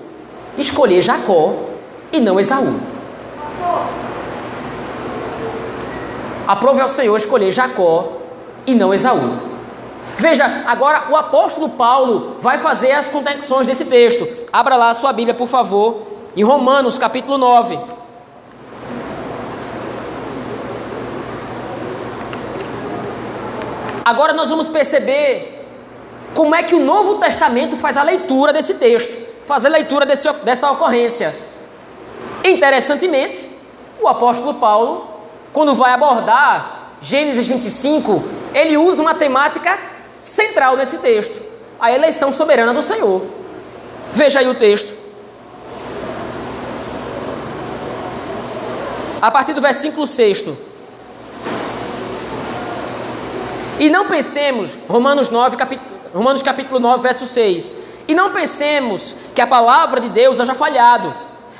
[0.59, 1.55] escolher Jacó
[2.13, 2.79] e não Esaú.
[6.47, 8.19] Aprove ao Senhor escolher Jacó
[8.67, 9.39] e não Esaú.
[10.19, 14.29] Veja, agora o apóstolo Paulo vai fazer as conexões desse texto.
[14.53, 16.03] Abra lá a sua Bíblia, por favor,
[16.37, 17.94] em Romanos capítulo 9.
[24.05, 25.67] Agora nós vamos perceber
[26.35, 30.31] como é que o Novo Testamento faz a leitura desse texto, faz a leitura desse,
[30.45, 31.35] dessa ocorrência.
[32.45, 33.49] Interessantemente,
[33.99, 35.09] o apóstolo Paulo,
[35.53, 39.79] quando vai abordar Gênesis 25, ele usa uma temática
[40.21, 41.43] central nesse texto:
[41.81, 43.23] a eleição soberana do Senhor.
[44.13, 44.95] Veja aí o texto.
[49.23, 50.45] A partir do versículo 6.
[53.79, 57.77] E não pensemos, Romanos 9, capítulo Romanos capítulo 9, verso 6.
[58.07, 61.13] E não pensemos que a palavra de Deus haja falhado,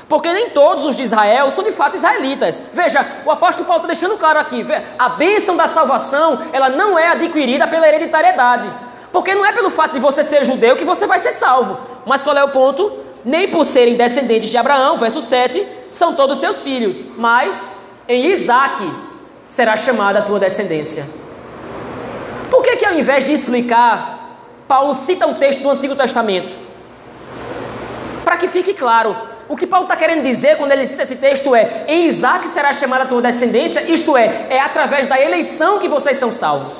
[0.07, 2.63] porque nem todos os de Israel são de fato israelitas.
[2.71, 4.65] Veja, o apóstolo Paulo está deixando claro aqui:
[4.97, 8.71] a bênção da salvação ela não é adquirida pela hereditariedade.
[9.11, 11.77] Porque não é pelo fato de você ser judeu que você vai ser salvo.
[12.05, 12.91] Mas qual é o ponto?
[13.23, 17.75] Nem por serem descendentes de Abraão, verso 7, são todos seus filhos, mas
[18.07, 18.89] em Isaac
[19.47, 21.24] será chamada a tua descendência.
[22.55, 24.25] Por que, que ao invés de explicar
[24.67, 26.55] Paulo cita um texto do Antigo Testamento.
[28.23, 29.15] Para que fique claro,
[29.47, 32.73] o que Paulo está querendo dizer quando ele cita esse texto é: em Isaac será
[32.73, 36.73] chamada a tua descendência, isto é, é através da eleição que vocês são salvos.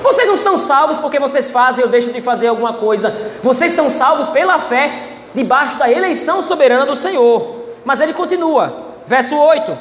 [0.00, 3.12] Vocês não são salvos porque vocês fazem ou deixam de fazer alguma coisa.
[3.42, 7.64] Vocês são salvos pela fé, debaixo da eleição soberana do Senhor.
[7.84, 9.76] Mas ele continua, verso 8: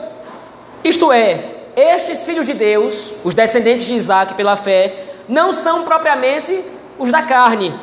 [0.83, 6.63] Isto é, estes filhos de Deus, os descendentes de Isaac pela fé, não são propriamente
[6.97, 7.73] os da carne,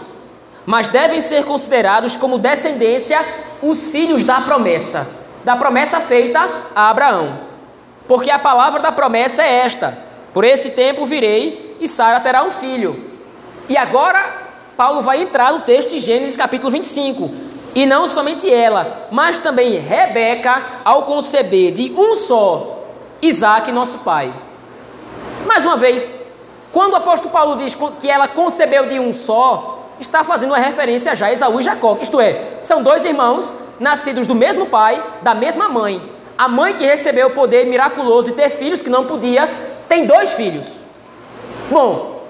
[0.64, 3.20] mas devem ser considerados como descendência
[3.60, 5.08] os filhos da promessa,
[5.44, 7.40] da promessa feita a Abraão.
[8.08, 9.98] Porque a palavra da promessa é esta:
[10.32, 13.10] Por esse tempo virei e Sara terá um filho.
[13.68, 14.42] E agora
[14.76, 17.30] Paulo vai entrar no texto de Gênesis capítulo 25.
[17.74, 22.71] E não somente ela, mas também Rebeca, ao conceber de um só
[23.22, 24.34] Isaac, nosso pai.
[25.46, 26.12] Mais uma vez,
[26.72, 31.14] quando o apóstolo Paulo diz que ela concebeu de um só, está fazendo uma referência
[31.14, 35.34] já a Esaú e Jacó, isto é, são dois irmãos nascidos do mesmo pai, da
[35.34, 36.02] mesma mãe.
[36.36, 39.48] A mãe que recebeu o poder miraculoso de ter filhos que não podia,
[39.88, 40.66] tem dois filhos.
[41.70, 42.24] Bom,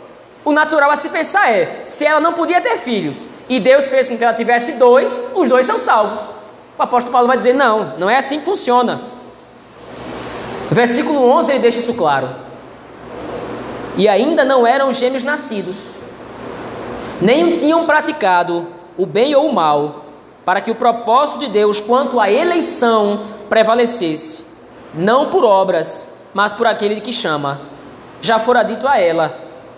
[0.44, 4.10] o natural a se pensar é: se ela não podia ter filhos e Deus fez
[4.10, 6.20] com que ela tivesse dois, os dois são salvos.
[6.78, 9.21] O apóstolo Paulo vai dizer: não, não é assim que funciona.
[10.70, 12.28] Versículo 11 ele deixa isso claro.
[13.96, 15.76] E ainda não eram gêmeos nascidos,
[17.20, 20.06] nem tinham praticado o bem ou o mal,
[20.44, 24.44] para que o propósito de Deus quanto à eleição prevalecesse,
[24.94, 27.60] não por obras, mas por aquele que chama.
[28.22, 29.36] Já fora dito a ela: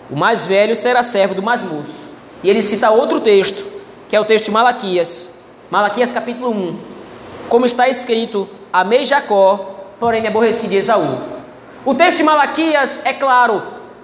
[0.09, 2.07] o mais velho será servo do mais moço.
[2.41, 3.65] E ele cita outro texto,
[4.07, 5.29] que é o texto de Malaquias,
[5.69, 6.79] Malaquias capítulo 1.
[7.49, 11.17] Como está escrito: Amei Jacó porém aborreci de Esaú.
[11.85, 13.61] O texto de Malaquias, é claro,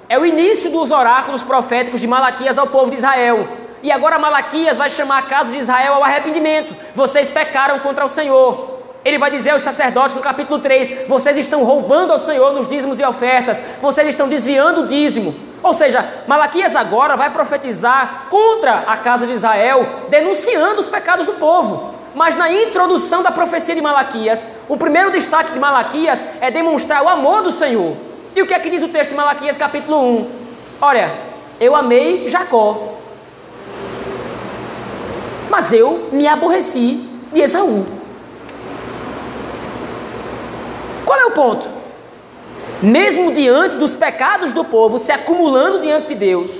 [0.07, 3.47] é o início dos oráculos proféticos de Malaquias ao povo de Israel.
[3.81, 6.75] E agora Malaquias vai chamar a casa de Israel ao arrependimento.
[6.93, 8.81] Vocês pecaram contra o Senhor.
[9.03, 12.99] Ele vai dizer aos sacerdotes no capítulo 3: Vocês estão roubando ao Senhor nos dízimos
[12.99, 15.33] e ofertas, vocês estão desviando o dízimo.
[15.63, 21.33] Ou seja, Malaquias agora vai profetizar contra a casa de Israel, denunciando os pecados do
[21.33, 21.95] povo.
[22.13, 27.09] Mas na introdução da profecia de Malaquias, o primeiro destaque de Malaquias é demonstrar o
[27.09, 27.95] amor do Senhor.
[28.35, 30.29] E o que é que diz o texto de Malaquias, capítulo 1?
[30.81, 31.11] Olha,
[31.59, 32.95] eu amei Jacó,
[35.49, 37.85] mas eu me aborreci de Esaú.
[41.05, 41.67] Qual é o ponto?
[42.81, 46.51] Mesmo diante dos pecados do povo se acumulando diante de Deus,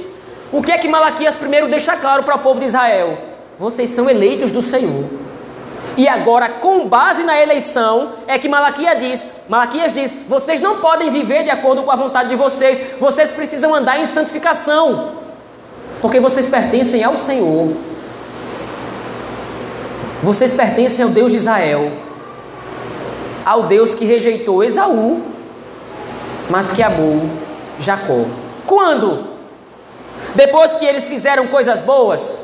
[0.51, 3.17] o que é que Malaquias primeiro deixa claro para o povo de Israel?
[3.57, 5.20] Vocês são eleitos do Senhor.
[5.97, 11.09] E agora, com base na eleição, é que Malaquias diz, Malaquias diz, vocês não podem
[11.09, 15.11] viver de acordo com a vontade de vocês, vocês precisam andar em santificação,
[16.01, 17.75] porque vocês pertencem ao Senhor.
[20.23, 21.91] Vocês pertencem ao Deus de Israel,
[23.45, 25.21] ao Deus que rejeitou Esaú,
[26.49, 27.23] mas que amou
[27.79, 28.25] Jacó.
[28.65, 29.25] Quando?
[30.35, 32.40] Depois que eles fizeram coisas boas,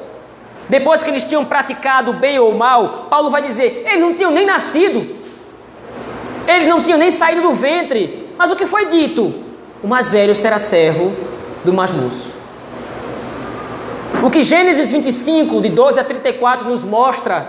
[0.70, 4.46] depois que eles tinham praticado bem ou mal, Paulo vai dizer: eles não tinham nem
[4.46, 5.16] nascido,
[6.48, 8.28] eles não tinham nem saído do ventre.
[8.38, 9.34] Mas o que foi dito?
[9.84, 11.14] O mais velho será servo
[11.64, 12.36] do mais moço.
[14.24, 17.48] O que Gênesis 25, de 12 a 34, nos mostra,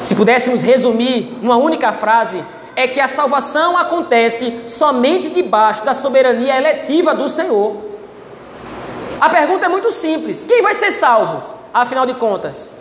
[0.00, 2.42] se pudéssemos resumir numa única frase,
[2.74, 7.76] é que a salvação acontece somente debaixo da soberania eletiva do Senhor.
[9.20, 11.55] A pergunta é muito simples: quem vai ser salvo?
[11.82, 12.72] Afinal de contas?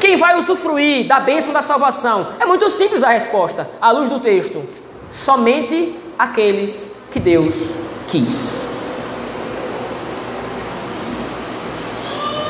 [0.00, 2.34] Quem vai usufruir da bênção da salvação?
[2.38, 4.62] É muito simples a resposta, à luz do texto:
[5.10, 7.74] somente aqueles que Deus
[8.08, 8.62] quis.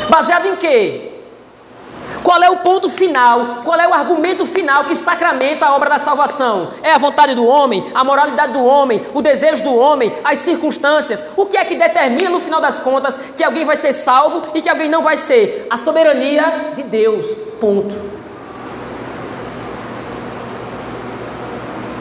[0.09, 1.13] Baseado em quê?
[2.25, 3.61] Qual é o ponto final?
[3.62, 6.70] Qual é o argumento final que sacramenta a obra da salvação?
[6.83, 11.22] É a vontade do homem, a moralidade do homem, o desejo do homem, as circunstâncias?
[11.37, 14.62] O que é que determina no final das contas que alguém vai ser salvo e
[14.62, 15.66] que alguém não vai ser?
[15.68, 17.27] A soberania de Deus.
[17.61, 17.95] Ponto.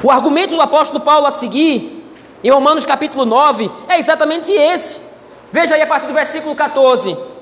[0.01, 2.09] O argumento do apóstolo Paulo a seguir,
[2.41, 5.01] em Romanos capítulo 9, é exatamente esse.
[5.51, 7.32] Veja aí a partir do versículo 14.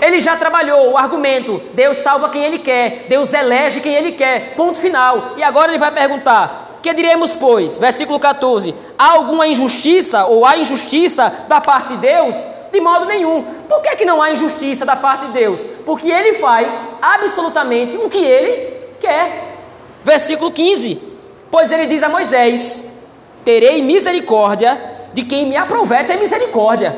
[0.00, 4.54] Ele já trabalhou o argumento: Deus salva quem Ele quer, Deus elege quem Ele quer.
[4.54, 5.34] Ponto final.
[5.36, 7.78] E agora ele vai perguntar: Que diremos, pois?
[7.78, 12.34] Versículo 14: Há alguma injustiça ou há injustiça da parte de Deus?
[12.72, 13.44] De modo nenhum.
[13.68, 15.64] Por que, que não há injustiça da parte de Deus?
[15.84, 19.56] Porque Ele faz absolutamente o que Ele quer.
[20.04, 21.00] Versículo 15:
[21.50, 22.82] Pois Ele diz a Moisés:
[23.44, 24.80] Terei misericórdia
[25.12, 26.96] de quem me aprover ter misericórdia,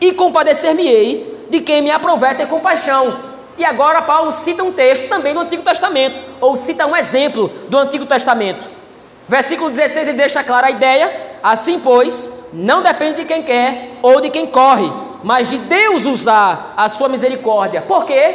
[0.00, 3.36] e compadecer-me-ei de quem me aprover ter compaixão.
[3.58, 7.78] E agora Paulo cita um texto também do Antigo Testamento, ou cita um exemplo do
[7.78, 8.66] Antigo Testamento.
[9.28, 11.10] Versículo 16 ele deixa clara a ideia:
[11.42, 14.92] assim, pois, não depende de quem quer ou de quem corre,
[15.22, 17.82] mas de Deus usar a sua misericórdia.
[17.82, 18.34] Por quê?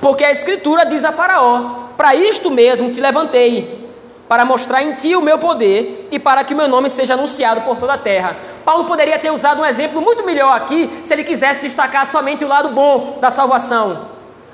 [0.00, 3.89] Porque a Escritura diz a Faraó: Para isto mesmo te levantei,
[4.30, 7.62] para mostrar em ti o meu poder e para que o meu nome seja anunciado
[7.62, 8.36] por toda a terra.
[8.64, 12.48] Paulo poderia ter usado um exemplo muito melhor aqui se ele quisesse destacar somente o
[12.48, 14.02] lado bom da salvação.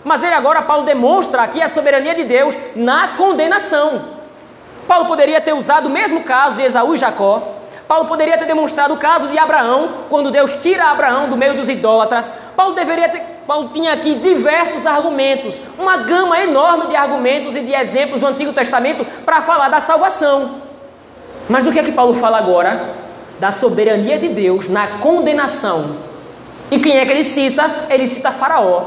[0.03, 4.01] Mas ele agora, Paulo, demonstra aqui a soberania de Deus na condenação.
[4.89, 7.43] Paulo poderia ter usado o mesmo caso de Esaú e Jacó.
[7.87, 11.69] Paulo poderia ter demonstrado o caso de Abraão, quando Deus tira Abraão do meio dos
[11.69, 12.33] idólatras.
[12.57, 17.73] Paulo deveria ter, Paulo tinha aqui diversos argumentos, uma gama enorme de argumentos e de
[17.73, 20.63] exemplos do Antigo Testamento para falar da salvação.
[21.49, 23.07] Mas do que é que Paulo fala agora?
[23.39, 25.97] da soberania de Deus na condenação.
[26.71, 27.87] E quem é que ele cita?
[27.89, 28.85] Ele cita Faraó.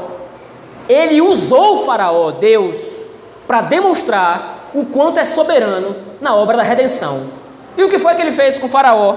[0.88, 2.76] Ele usou Faraó, Deus,
[3.46, 7.28] para demonstrar o quanto é soberano na obra da redenção.
[7.76, 9.16] E o que foi que ele fez com Faraó?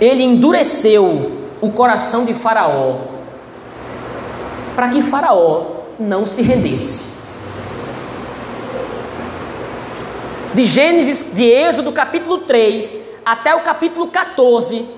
[0.00, 3.17] Ele endureceu o coração de Faraó
[4.78, 5.62] para que Faraó
[5.98, 7.06] não se rendesse.
[10.54, 14.88] De Gênesis, de Êxodo capítulo 3 até o capítulo 14,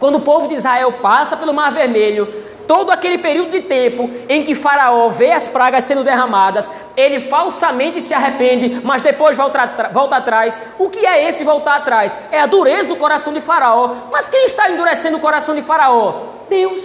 [0.00, 2.26] quando o povo de Israel passa pelo Mar Vermelho,
[2.66, 8.00] todo aquele período de tempo em que Faraó vê as pragas sendo derramadas, ele falsamente
[8.00, 10.60] se arrepende, mas depois volta, volta atrás.
[10.80, 12.18] O que é esse voltar atrás?
[12.32, 13.94] É a dureza do coração de Faraó.
[14.10, 16.22] Mas quem está endurecendo o coração de Faraó?
[16.50, 16.82] Deus.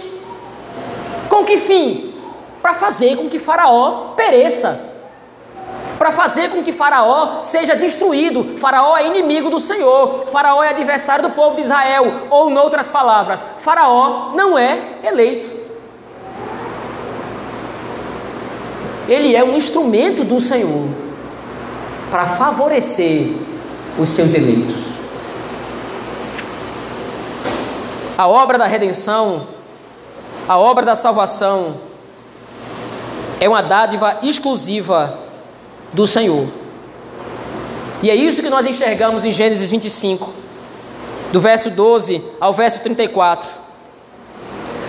[1.28, 2.13] Com que fim?
[2.64, 4.80] Para fazer com que Faraó pereça
[5.98, 8.58] para fazer com que Faraó seja destruído.
[8.58, 12.88] Faraó é inimigo do Senhor, Faraó é adversário do povo de Israel, ou, em outras
[12.88, 15.50] palavras, Faraó não é eleito.
[19.06, 20.88] Ele é um instrumento do Senhor
[22.10, 23.28] para favorecer
[23.98, 24.94] os seus eleitos.
[28.16, 29.46] A obra da redenção,
[30.48, 31.93] a obra da salvação,
[33.44, 35.18] é uma dádiva exclusiva
[35.92, 36.48] do Senhor.
[38.02, 40.32] E é isso que nós enxergamos em Gênesis 25,
[41.30, 43.46] do verso 12 ao verso 34.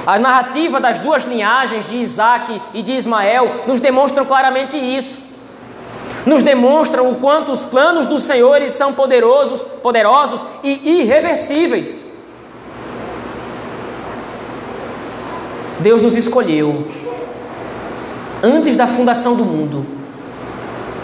[0.08, 5.18] A narrativa das duas linhagens de Isaac e de Ismael nos demonstram claramente isso.
[6.26, 12.06] Nos demonstram o quanto os planos do Senhor são poderosos, poderosos e irreversíveis.
[15.82, 17.05] Deus nos escolheu
[18.44, 19.86] antes da fundação do mundo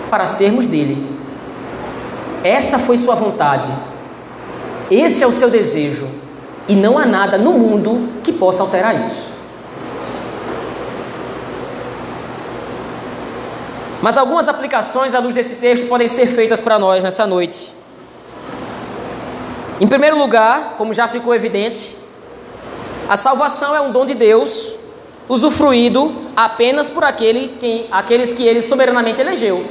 [0.10, 1.20] para sermos dele.
[2.44, 3.70] Essa foi sua vontade.
[4.90, 6.08] Esse é o seu desejo.
[6.68, 9.32] E não há nada no mundo que possa alterar isso.
[14.02, 17.72] Mas algumas aplicações à luz desse texto podem ser feitas para nós nessa noite.
[19.80, 21.96] Em primeiro lugar, como já ficou evidente,
[23.08, 24.76] a salvação é um dom de Deus,
[25.32, 29.66] usufruído apenas por aquele aqueles que ele soberanamente elegeu.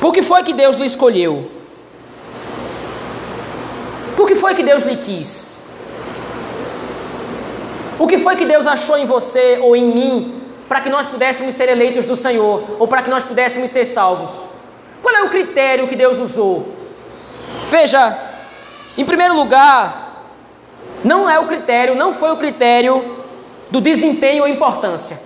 [0.00, 1.48] Por que foi que Deus lhe escolheu?
[4.16, 5.60] Por que foi que Deus lhe quis?
[8.00, 11.54] O que foi que Deus achou em você ou em mim para que nós pudéssemos
[11.54, 14.30] ser eleitos do Senhor ou para que nós pudéssemos ser salvos?
[15.00, 16.66] Qual é o critério que Deus usou?
[17.70, 18.18] Veja,
[18.98, 20.24] em primeiro lugar,
[21.04, 23.15] não é o critério, não foi o critério
[23.70, 25.18] do desempenho ou importância.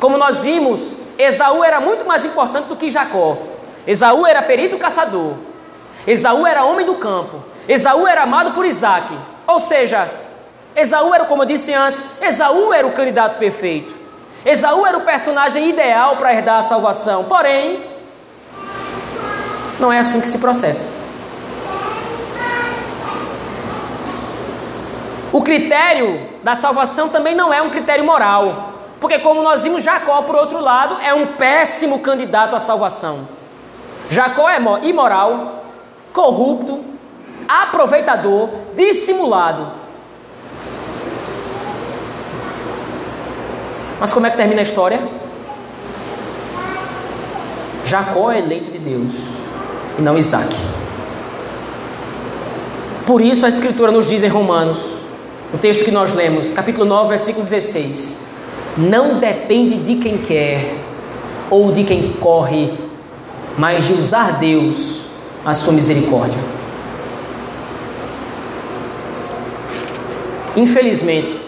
[0.00, 3.38] Como nós vimos, Esaú era muito mais importante do que Jacó.
[3.86, 5.34] Esaú era perito caçador.
[6.06, 7.42] Esaú era homem do campo.
[7.68, 9.16] Esaú era amado por Isaac.
[9.46, 10.10] Ou seja,
[10.74, 13.94] Esaú era, como eu disse antes, Esaú era o candidato perfeito.
[14.44, 17.24] Esaú era o personagem ideal para herdar a salvação.
[17.24, 17.82] Porém,
[19.80, 21.05] não é assim que se processa.
[25.32, 28.74] O critério da salvação também não é um critério moral.
[29.00, 33.28] Porque, como nós vimos, Jacó, por outro lado, é um péssimo candidato à salvação.
[34.08, 35.64] Jacó é imoral,
[36.12, 36.82] corrupto,
[37.48, 39.66] aproveitador, dissimulado.
[43.98, 45.00] Mas como é que termina a história?
[47.84, 49.14] Jacó é eleito de Deus
[49.98, 50.54] e não Isaac.
[53.06, 54.95] Por isso a Escritura nos diz em Romanos,
[55.56, 58.16] o texto que nós lemos, capítulo 9, versículo 16:
[58.78, 60.74] Não depende de quem quer
[61.50, 62.86] ou de quem corre
[63.56, 65.06] mas de usar Deus
[65.44, 66.38] a sua misericórdia.
[70.54, 71.38] Infelizmente,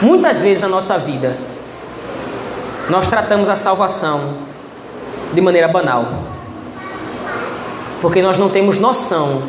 [0.00, 1.36] muitas vezes na nossa vida,
[2.88, 4.34] nós tratamos a salvação
[5.32, 6.24] de maneira banal,
[8.00, 9.42] porque nós não temos noção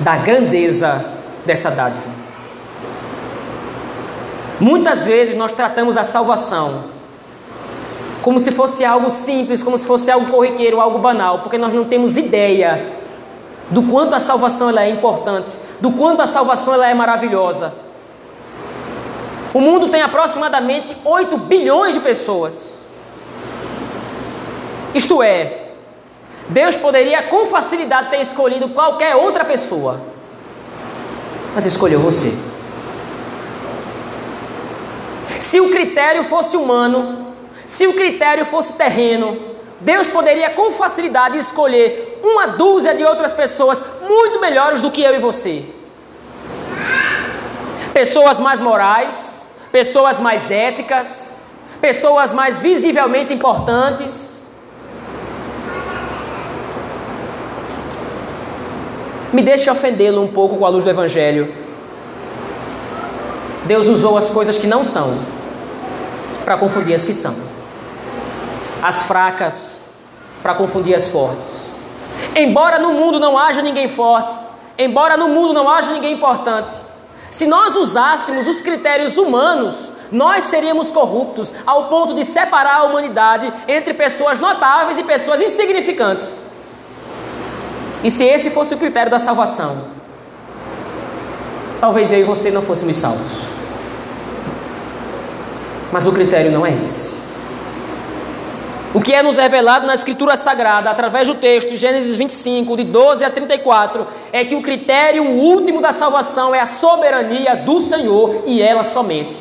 [0.00, 1.11] da grandeza
[1.44, 2.10] dessa dádiva.
[4.60, 6.84] Muitas vezes nós tratamos a salvação
[8.22, 11.84] como se fosse algo simples, como se fosse algo corriqueiro, algo banal, porque nós não
[11.84, 12.92] temos ideia
[13.68, 17.74] do quanto a salvação ela é importante, do quanto a salvação ela é maravilhosa.
[19.52, 22.72] O mundo tem aproximadamente 8 bilhões de pessoas.
[24.94, 25.70] Isto é,
[26.48, 30.00] Deus poderia com facilidade ter escolhido qualquer outra pessoa,
[31.54, 32.32] mas escolheu você.
[35.40, 37.34] Se o critério fosse humano,
[37.66, 39.38] se o critério fosse terreno,
[39.80, 45.14] Deus poderia com facilidade escolher uma dúzia de outras pessoas muito melhores do que eu
[45.14, 45.64] e você.
[47.92, 51.34] Pessoas mais morais, pessoas mais éticas,
[51.80, 54.31] pessoas mais visivelmente importantes.
[59.32, 61.52] Me deixe ofendê-lo um pouco com a luz do Evangelho.
[63.64, 65.18] Deus usou as coisas que não são
[66.44, 67.34] para confundir as que são,
[68.82, 69.78] as fracas
[70.42, 71.62] para confundir as fortes.
[72.34, 74.36] Embora no mundo não haja ninguém forte,
[74.76, 76.74] embora no mundo não haja ninguém importante,
[77.30, 83.50] se nós usássemos os critérios humanos, nós seríamos corruptos ao ponto de separar a humanidade
[83.66, 86.36] entre pessoas notáveis e pessoas insignificantes.
[88.02, 89.84] E se esse fosse o critério da salvação,
[91.80, 93.42] talvez eu e você não fôssemos salvos.
[95.92, 97.22] Mas o critério não é esse.
[98.94, 103.24] O que é nos revelado na Escritura Sagrada, através do texto, Gênesis 25, de 12
[103.24, 108.60] a 34, é que o critério último da salvação é a soberania do Senhor e
[108.60, 109.36] ela somente.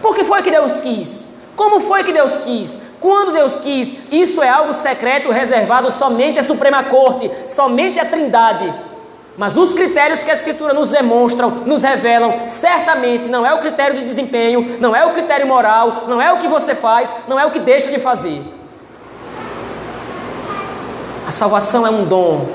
[0.00, 1.32] Por que foi que Deus quis?
[1.56, 2.78] Como foi que Deus quis?
[3.00, 3.94] Quando Deus quis?
[4.10, 8.72] Isso é algo secreto reservado somente à Suprema Corte, somente à Trindade.
[9.36, 13.98] Mas os critérios que a Escritura nos demonstram, nos revelam, certamente não é o critério
[13.98, 17.44] de desempenho, não é o critério moral, não é o que você faz, não é
[17.44, 18.42] o que deixa de fazer.
[21.26, 22.46] A salvação é um dom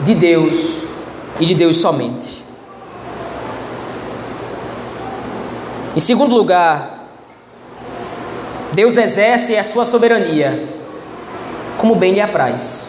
[0.00, 0.82] de Deus
[1.38, 2.42] e de Deus somente.
[5.94, 6.91] Em segundo lugar,
[8.72, 10.68] Deus exerce a sua soberania
[11.78, 12.88] como bem lhe apraz.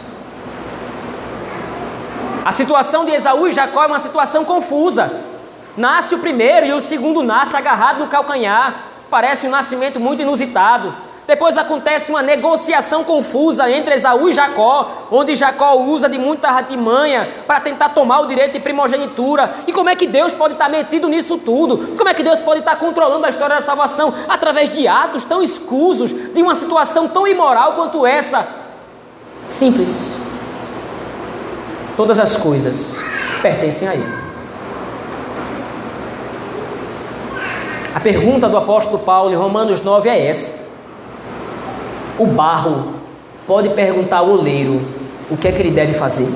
[2.46, 5.12] A situação de Esaú e Jacó é uma situação confusa.
[5.76, 8.76] Nasce o primeiro e o segundo nasce agarrado no calcanhar.
[9.10, 10.94] Parece um nascimento muito inusitado.
[11.26, 17.30] Depois acontece uma negociação confusa entre Esaú e Jacó, onde Jacó usa de muita ratimanha
[17.48, 19.54] para tentar tomar o direito de primogenitura.
[19.66, 21.96] E como é que Deus pode estar metido nisso tudo?
[21.96, 25.42] Como é que Deus pode estar controlando a história da salvação através de atos tão
[25.42, 28.46] escusos, de uma situação tão imoral quanto essa?
[29.48, 30.12] Simples.
[31.96, 32.96] Todas as coisas
[33.42, 34.24] pertencem a Ele.
[37.96, 40.63] A pergunta do apóstolo Paulo em Romanos 9 é essa.
[42.18, 42.94] O barro
[43.48, 44.82] pode perguntar ao oleiro
[45.30, 46.28] o que é que ele deve fazer.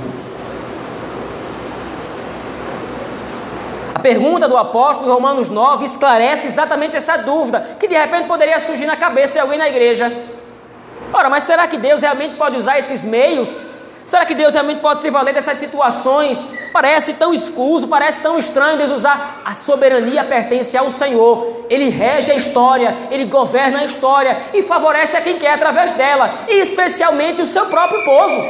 [3.93, 8.59] A pergunta do apóstolo em Romanos 9 esclarece exatamente essa dúvida que de repente poderia
[8.59, 10.11] surgir na cabeça de alguém na igreja.
[11.11, 13.65] Ora, mas será que Deus realmente pode usar esses meios
[14.07, 16.53] Será que Deus realmente pode se valer dessas situações?
[16.71, 19.41] Parece tão escuso, parece tão estranho Deus usar.
[19.43, 21.65] A soberania pertence ao Senhor.
[21.69, 26.45] Ele rege a história, ele governa a história e favorece a quem quer através dela,
[26.47, 28.45] e especialmente o seu próprio povo.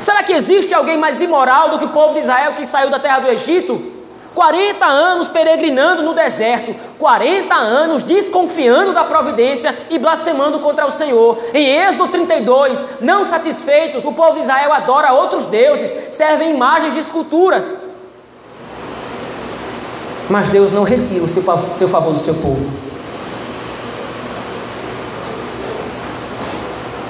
[0.00, 2.98] Será que existe alguém mais imoral do que o povo de Israel que saiu da
[2.98, 3.95] terra do Egito?
[4.36, 11.38] 40 anos peregrinando no deserto, 40 anos desconfiando da providência e blasfemando contra o Senhor.
[11.54, 17.00] Em Êxodo 32, não satisfeitos, o povo de Israel adora outros deuses, servem imagens de
[17.00, 17.74] esculturas.
[20.28, 22.70] Mas Deus não retira o seu, seu favor do seu povo.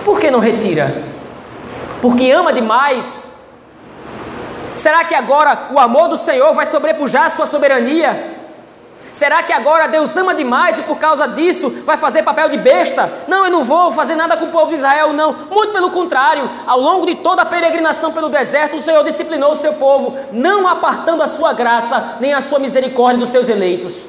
[0.04, 1.02] Por que não retira?
[2.00, 3.25] Porque ama demais
[4.76, 8.36] Será que agora o amor do Senhor vai sobrepujar a sua soberania?
[9.10, 13.10] Será que agora Deus ama demais e por causa disso vai fazer papel de besta?
[13.26, 15.32] Não, eu não vou fazer nada com o povo de Israel, não.
[15.50, 19.56] Muito pelo contrário, ao longo de toda a peregrinação pelo deserto, o Senhor disciplinou o
[19.56, 24.06] seu povo, não apartando a sua graça nem a sua misericórdia dos seus eleitos.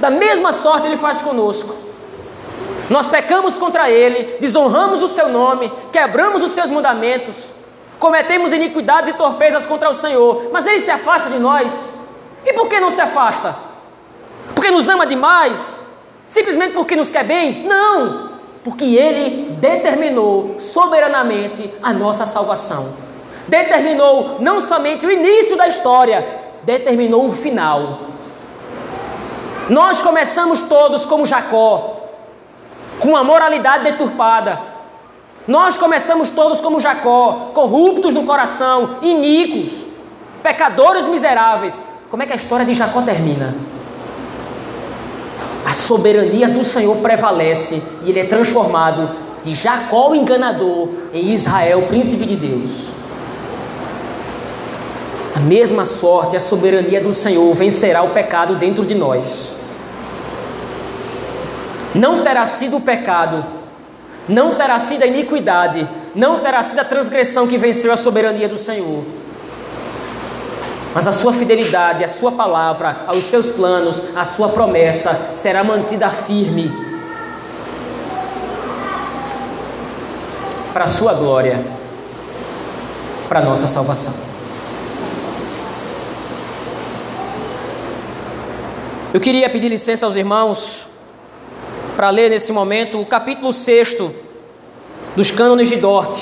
[0.00, 1.74] Da mesma sorte ele faz conosco.
[2.88, 7.50] Nós pecamos contra ele, desonramos o seu nome, quebramos os seus mandamentos
[8.02, 11.92] cometemos iniquidades e torpezas contra o Senhor, mas Ele se afasta de nós.
[12.44, 13.54] E por que não se afasta?
[14.56, 15.78] Porque nos ama demais?
[16.28, 17.62] Simplesmente porque nos quer bem?
[17.62, 18.30] Não!
[18.64, 22.92] Porque Ele determinou soberanamente a nossa salvação.
[23.46, 26.26] Determinou não somente o início da história,
[26.64, 28.00] determinou o final.
[29.68, 32.08] Nós começamos todos como Jacó,
[32.98, 34.71] com a moralidade deturpada.
[35.46, 39.86] Nós começamos todos como Jacó, corruptos no coração, iníquos,
[40.42, 41.78] pecadores miseráveis.
[42.10, 43.54] Como é que a história de Jacó termina?
[45.66, 49.10] A soberania do Senhor prevalece e ele é transformado
[49.42, 52.70] de Jacó o enganador em Israel, príncipe de Deus.
[55.34, 59.56] A mesma sorte, a soberania do Senhor vencerá o pecado dentro de nós.
[61.94, 63.44] Não terá sido o pecado,
[64.28, 68.58] não terá sido a iniquidade, não terá sido a transgressão que venceu a soberania do
[68.58, 69.04] Senhor.
[70.94, 76.10] Mas a sua fidelidade, a sua palavra, aos seus planos, a sua promessa será mantida
[76.10, 76.70] firme
[80.72, 81.64] para a sua glória,
[83.28, 84.12] para a nossa salvação.
[89.14, 90.91] Eu queria pedir licença aos irmãos
[91.96, 93.96] para ler nesse momento o capítulo 6
[95.14, 96.18] dos Cânones de Dort,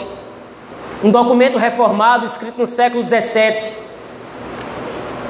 [1.03, 3.73] um documento reformado escrito no século 17.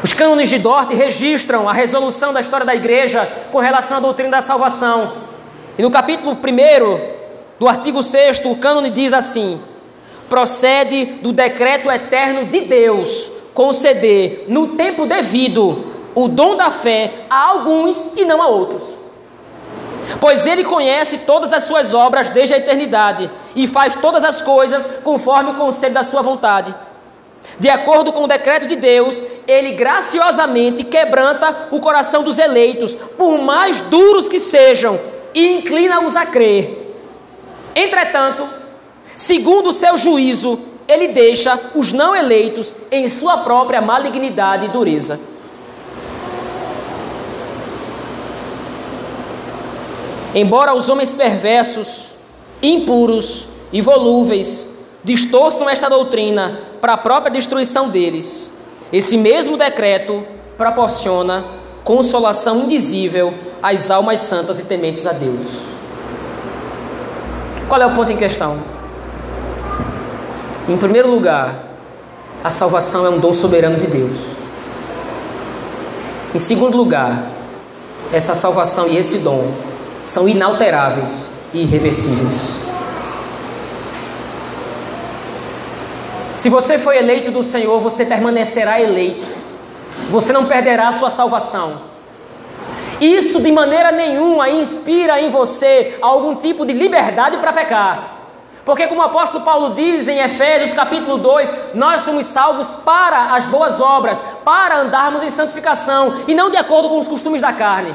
[0.03, 4.31] Os cânones de Dort registram a resolução da história da igreja com relação à doutrina
[4.31, 5.13] da salvação.
[5.79, 6.39] E no capítulo 1
[7.59, 9.61] do artigo 6, o cânone diz assim:
[10.29, 15.85] procede do decreto eterno de Deus conceder no tempo devido
[16.15, 19.00] o dom da fé a alguns e não a outros.
[20.19, 24.89] Pois ele conhece todas as suas obras desde a eternidade e faz todas as coisas
[25.05, 26.75] conforme o conselho da sua vontade.
[27.59, 33.39] De acordo com o decreto de Deus, ele graciosamente quebranta o coração dos eleitos, por
[33.39, 34.99] mais duros que sejam,
[35.35, 36.95] e inclina-os a crer.
[37.75, 38.49] Entretanto,
[39.17, 45.21] segundo o seu juízo, ele deixa os não eleitos em sua própria malignidade e dureza.
[50.35, 52.15] Embora os homens perversos,
[52.63, 54.69] impuros e volúveis
[55.03, 58.53] distorçam esta doutrina para a própria destruição deles,
[58.93, 60.25] esse mesmo decreto
[60.57, 61.45] proporciona
[61.83, 65.47] consolação indizível às almas santas e tementes a Deus.
[67.69, 68.59] Qual é o ponto em questão?
[70.69, 71.65] Em primeiro lugar,
[72.45, 74.19] a salvação é um dom soberano de Deus.
[76.35, 77.27] Em segundo lugar,
[78.13, 79.70] essa salvação e esse dom
[80.03, 82.61] são inalteráveis e irreversíveis.
[86.37, 89.29] Se você foi eleito do Senhor, você permanecerá eleito.
[90.09, 91.83] Você não perderá sua salvação.
[93.01, 98.17] Isso de maneira nenhuma inspira em você algum tipo de liberdade para pecar.
[98.65, 103.47] Porque, como o apóstolo Paulo diz em Efésios capítulo 2, nós somos salvos para as
[103.47, 107.95] boas obras, para andarmos em santificação e não de acordo com os costumes da carne.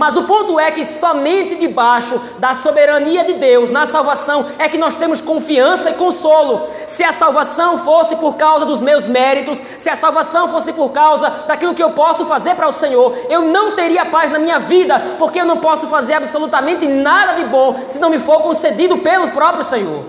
[0.00, 4.78] Mas o ponto é que somente debaixo da soberania de Deus na salvação é que
[4.78, 6.66] nós temos confiança e consolo.
[6.86, 11.28] Se a salvação fosse por causa dos meus méritos, se a salvação fosse por causa
[11.46, 15.16] daquilo que eu posso fazer para o Senhor, eu não teria paz na minha vida,
[15.18, 19.28] porque eu não posso fazer absolutamente nada de bom se não me for concedido pelo
[19.32, 20.04] próprio Senhor.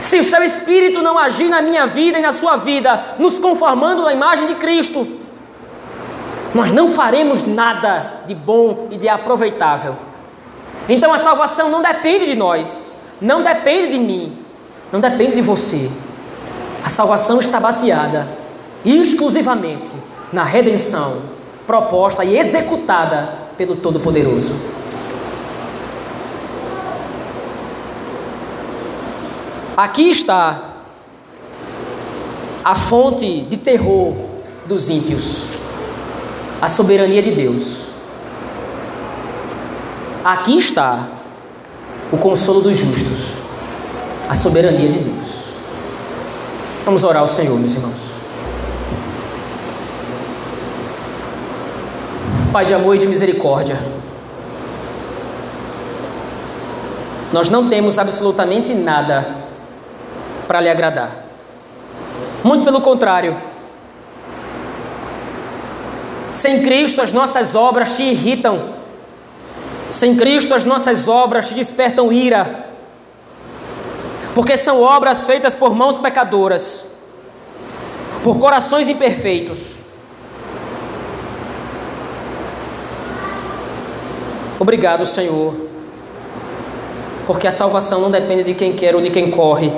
[0.00, 4.04] Se o seu espírito não agir na minha vida e na sua vida, nos conformando
[4.08, 5.22] à imagem de Cristo,
[6.54, 9.96] nós não faremos nada de bom e de aproveitável.
[10.88, 14.38] Então a salvação não depende de nós, não depende de mim,
[14.92, 15.90] não depende de você.
[16.84, 18.28] A salvação está baseada
[18.84, 19.90] exclusivamente
[20.32, 21.22] na redenção
[21.66, 24.54] proposta e executada pelo Todo-Poderoso.
[29.76, 30.74] Aqui está
[32.62, 34.14] a fonte de terror
[34.66, 35.54] dos ímpios
[36.64, 37.88] a soberania de Deus.
[40.24, 41.08] Aqui está
[42.10, 43.34] o consolo dos justos,
[44.30, 45.28] a soberania de Deus.
[46.86, 48.00] Vamos orar ao Senhor, meus irmãos.
[52.50, 53.78] Pai de amor e de misericórdia,
[57.30, 59.36] nós não temos absolutamente nada
[60.48, 61.10] para lhe agradar.
[62.42, 63.36] Muito pelo contrário,
[66.34, 68.74] sem Cristo, as nossas obras te irritam.
[69.88, 72.66] Sem Cristo, as nossas obras te despertam ira.
[74.34, 76.88] Porque são obras feitas por mãos pecadoras,
[78.24, 79.74] por corações imperfeitos.
[84.58, 85.54] Obrigado, Senhor,
[87.28, 89.72] porque a salvação não depende de quem quer ou de quem corre,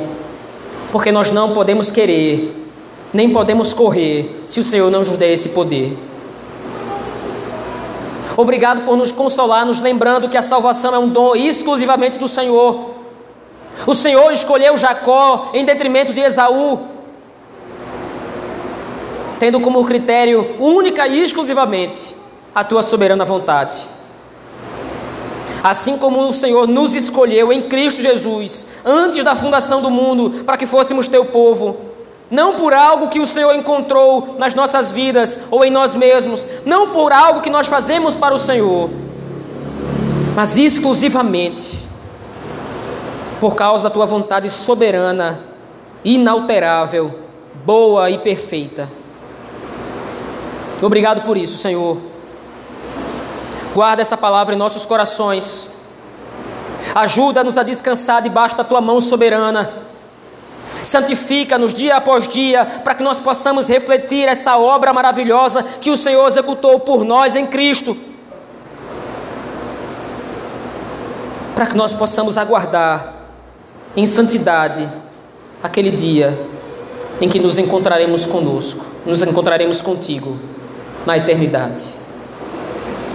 [0.91, 2.55] porque nós não podemos querer,
[3.13, 5.97] nem podemos correr, se o Senhor não nos der esse poder.
[8.37, 12.91] Obrigado por nos consolar, nos lembrando que a salvação é um dom exclusivamente do Senhor.
[13.87, 16.81] O Senhor escolheu Jacó em detrimento de Esaú,
[19.39, 22.15] tendo como critério única e exclusivamente
[22.55, 23.77] a tua soberana vontade.
[25.63, 30.57] Assim como o Senhor nos escolheu em Cristo Jesus, antes da fundação do mundo, para
[30.57, 31.77] que fôssemos teu povo,
[32.31, 36.91] não por algo que o Senhor encontrou nas nossas vidas ou em nós mesmos, não
[36.91, 38.91] por algo que nós fazemos para o Senhor,
[40.35, 41.87] mas exclusivamente
[43.41, 45.41] por causa da tua vontade soberana,
[46.05, 47.21] inalterável,
[47.65, 48.89] boa e perfeita.
[50.83, 51.99] Obrigado por isso, Senhor.
[53.75, 55.69] Guarda essa palavra em nossos corações.
[56.95, 59.86] Ajuda-nos a descansar debaixo da tua mão soberana
[60.83, 66.27] santifica-nos dia após dia, para que nós possamos refletir essa obra maravilhosa que o Senhor
[66.27, 67.97] executou por nós em Cristo.
[71.55, 73.15] Para que nós possamos aguardar
[73.97, 74.87] em santidade
[75.63, 76.39] aquele dia
[77.21, 80.37] em que nos encontraremos conosco, nos encontraremos contigo
[81.07, 81.85] na eternidade.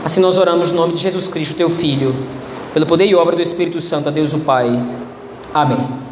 [0.03, 2.16] Assim nós oramos no nome de Jesus Cristo, teu Filho,
[2.74, 4.68] pelo poder e obra do Espírito Santo, a Deus o Pai.
[5.53, 6.11] Amém.